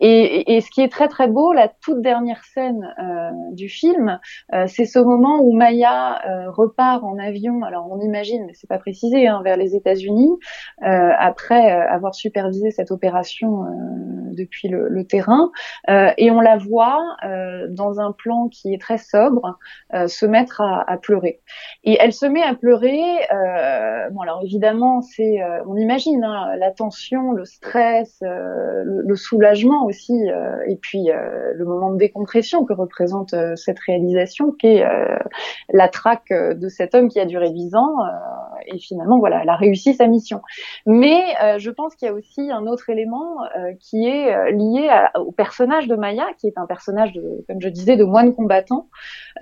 Et, 0.00 0.60
ce 0.60 0.70
qui 0.70 0.82
est 0.82 0.88
très 0.88 1.08
très 1.08 1.26
beau, 1.26 1.52
la 1.52 1.68
toute 1.68 2.00
dernière 2.02 2.44
scène 2.44 2.94
euh, 3.00 3.30
du 3.52 3.68
film, 3.68 4.20
euh, 4.52 4.66
c'est 4.68 4.84
ce 4.84 4.98
moment 4.98 5.40
où 5.40 5.52
Maya 5.52 6.20
repart 6.48 7.02
en 7.02 7.18
avion. 7.18 7.62
Alors 7.62 7.88
on 7.90 8.00
imagine, 8.00 8.44
mais 8.46 8.52
c'est 8.54 8.68
pas 8.68 8.78
précisé, 8.78 9.26
hein, 9.26 9.40
vers 9.42 9.56
les 9.56 9.74
États-Unis 9.74 10.30
après 10.80 11.70
avoir 11.70 12.14
supervisé 12.14 12.70
cette 12.70 12.90
opération 12.90 13.64
depuis 14.32 14.68
le, 14.68 14.88
le 14.88 15.04
terrain, 15.04 15.50
et 15.88 16.30
on 16.30 16.40
la 16.40 16.56
voit 16.56 17.02
dans 17.68 18.00
un 18.00 18.12
plan 18.12 18.48
qui 18.48 18.74
est 18.74 18.80
très 18.80 18.98
sobre 18.98 19.58
se 20.06 20.26
mettre 20.26 20.60
à, 20.60 20.84
à 20.90 20.96
pleurer. 20.96 21.40
Et 21.84 21.96
elle 22.00 22.11
se 22.12 22.26
met 22.26 22.42
à 22.42 22.54
pleurer. 22.54 23.02
Euh, 23.32 24.10
bon, 24.10 24.20
alors 24.20 24.40
évidemment, 24.42 25.00
c'est, 25.02 25.42
euh, 25.42 25.62
on 25.66 25.76
imagine 25.76 26.22
hein, 26.24 26.54
la 26.58 26.70
tension, 26.70 27.32
le 27.32 27.44
stress, 27.44 28.18
euh, 28.22 28.82
le, 28.84 29.16
soulagement 29.16 29.84
aussi, 29.84 30.14
et 30.66 30.76
puis 30.76 31.08
le 31.08 31.64
moment 31.64 31.92
de 31.92 31.96
décompression 31.96 32.64
que 32.64 32.72
représente 32.72 33.34
cette 33.56 33.78
réalisation, 33.78 34.50
qui 34.52 34.66
est 34.68 34.84
la 35.72 35.88
traque 35.88 36.32
de 36.32 36.68
cet 36.68 36.94
homme 36.94 37.08
qui 37.08 37.20
a 37.20 37.26
duré 37.26 37.50
dix 37.50 37.74
ans. 37.74 37.94
et 38.66 38.78
finalement, 38.78 39.18
voilà, 39.18 39.42
elle 39.42 39.48
a 39.48 39.56
réussi 39.56 39.94
sa 39.94 40.06
mission. 40.06 40.40
Mais 40.86 41.22
je 41.58 41.70
pense 41.70 41.94
qu'il 41.94 42.08
y 42.08 42.10
a 42.10 42.14
aussi 42.14 42.50
un 42.50 42.66
autre 42.66 42.90
élément 42.90 43.36
qui 43.80 44.08
est 44.08 44.52
lié 44.52 44.90
au 45.16 45.30
personnage 45.30 45.86
de 45.88 45.94
Maya, 45.94 46.26
qui 46.38 46.48
est 46.48 46.56
un 46.58 46.66
personnage, 46.66 47.12
de, 47.12 47.44
comme 47.46 47.60
je 47.60 47.68
disais, 47.68 47.96
de 47.96 48.04
moine 48.04 48.34
combattant, 48.34 48.88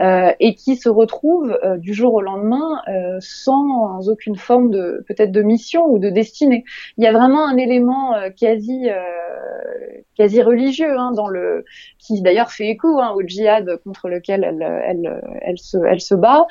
et 0.01 0.55
qui 0.57 0.77
se 0.77 0.89
retrouve 0.89 1.59
du 1.79 1.95
jour 1.95 2.15
au 2.15 2.21
lendemain 2.21 2.60
euh, 2.89 3.19
sans 3.21 4.09
aucune 4.09 4.37
forme 4.37 4.71
de 4.71 5.05
peut-être 5.07 5.33
de 5.33 5.43
mission 5.43 5.87
ou 5.87 5.99
de 5.99 6.11
destinée. 6.11 6.65
Il 6.97 7.05
y 7.05 7.07
a 7.07 7.13
vraiment 7.13 7.47
un 7.47 7.57
élément 7.57 8.15
euh, 8.15 8.31
quasi 8.31 8.89
euh, 8.89 8.95
quasi 10.17 10.43
religieux 10.43 10.99
hein, 10.99 11.13
dans 11.13 11.29
le 11.29 11.65
qui 11.99 12.21
d'ailleurs 12.23 12.51
fait 12.51 12.69
écho 12.69 13.01
hein, 13.01 13.13
au 13.15 13.23
djihad 13.23 13.79
contre 13.85 14.09
lequel 14.09 14.45
elle 14.45 14.63
elle 14.85 15.21
elle 15.43 15.59
se 15.59 15.79
elle 15.87 16.01
se 16.01 16.15
bat 16.15 16.47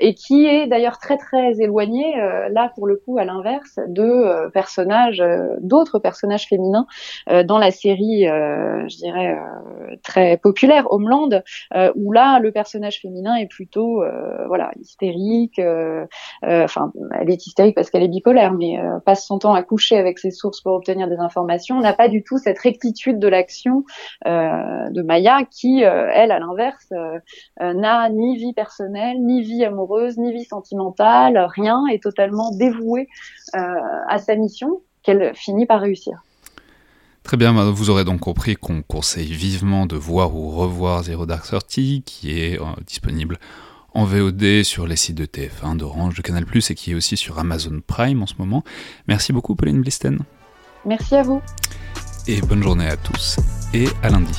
et 0.00 0.14
qui 0.14 0.46
est 0.46 0.66
d'ailleurs 0.66 0.98
très 0.98 1.16
très 1.16 1.60
éloigné 1.60 2.16
là 2.50 2.72
pour 2.74 2.86
le 2.86 2.96
coup 2.96 3.18
à 3.18 3.24
l'inverse 3.24 3.78
de 3.86 4.48
personnages 4.50 5.22
d'autres 5.60 5.98
personnages 5.98 6.48
féminins 6.48 6.86
dans 7.44 7.58
la 7.58 7.70
série 7.70 8.24
je 8.24 8.96
dirais 8.96 9.38
très 10.02 10.36
populaire 10.36 10.90
Homeland 10.90 11.42
où 11.94 12.12
là 12.12 12.40
le 12.40 12.50
personnage 12.50 13.00
féminin 13.00 13.36
est 13.36 13.46
plutôt 13.48 14.02
voilà 14.48 14.72
hystérique 14.80 15.51
euh, 15.58 16.06
euh, 16.44 16.64
enfin, 16.64 16.92
elle 17.18 17.30
est 17.30 17.46
hystérique 17.46 17.74
parce 17.74 17.90
qu'elle 17.90 18.02
est 18.02 18.08
bipolaire, 18.08 18.52
mais 18.52 18.78
euh, 18.78 18.98
passe 19.00 19.26
son 19.26 19.38
temps 19.38 19.54
à 19.54 19.62
coucher 19.62 19.96
avec 19.96 20.18
ses 20.18 20.30
sources 20.30 20.60
pour 20.60 20.74
obtenir 20.74 21.08
des 21.08 21.18
informations, 21.18 21.80
n'a 21.80 21.92
pas 21.92 22.08
du 22.08 22.22
tout 22.22 22.38
cette 22.38 22.58
rectitude 22.58 23.18
de 23.18 23.28
l'action 23.28 23.84
de 24.24 25.02
Maya 25.02 25.44
qui, 25.50 25.82
elle, 25.82 26.30
à 26.30 26.38
l'inverse, 26.38 26.92
n'a 27.60 28.08
ni 28.10 28.36
vie 28.36 28.52
personnelle, 28.52 29.18
ni 29.20 29.42
vie 29.42 29.64
amoureuse, 29.64 30.18
ni 30.18 30.32
vie 30.32 30.44
sentimentale, 30.44 31.46
rien, 31.54 31.86
est 31.86 32.02
totalement 32.02 32.50
dévouée 32.52 33.08
à 33.52 34.18
sa 34.18 34.36
mission 34.36 34.80
qu'elle 35.02 35.34
finit 35.34 35.66
par 35.66 35.80
réussir. 35.80 36.22
Très 37.22 37.36
bien, 37.36 37.52
bah, 37.54 37.70
vous 37.70 37.90
aurez 37.90 38.04
donc 38.04 38.20
compris 38.20 38.56
qu'on 38.56 38.82
conseille 38.82 39.32
vivement 39.32 39.86
de 39.86 39.96
voir 39.96 40.34
ou 40.34 40.50
revoir 40.50 41.04
Zero 41.04 41.26
Dark 41.26 41.46
Thirty, 41.46 42.02
qui 42.04 42.40
est 42.40 42.58
disponible 42.86 43.38
en 43.94 44.04
VOD 44.04 44.62
sur 44.62 44.86
les 44.86 44.96
sites 44.96 45.16
de 45.16 45.26
TF1, 45.26 45.76
d'Orange, 45.76 46.14
de 46.14 46.22
Canal+, 46.22 46.44
et 46.54 46.74
qui 46.74 46.92
est 46.92 46.94
aussi 46.94 47.16
sur 47.16 47.38
Amazon 47.38 47.80
Prime 47.86 48.22
en 48.22 48.26
ce 48.26 48.34
moment. 48.38 48.64
Merci 49.08 49.32
beaucoup 49.32 49.54
Pauline 49.54 49.80
Blisten. 49.80 50.18
Merci 50.84 51.14
à 51.16 51.22
vous. 51.22 51.40
Et 52.26 52.40
bonne 52.40 52.62
journée 52.62 52.86
à 52.86 52.96
tous, 52.96 53.38
et 53.74 53.86
à 54.02 54.08
lundi. 54.08 54.38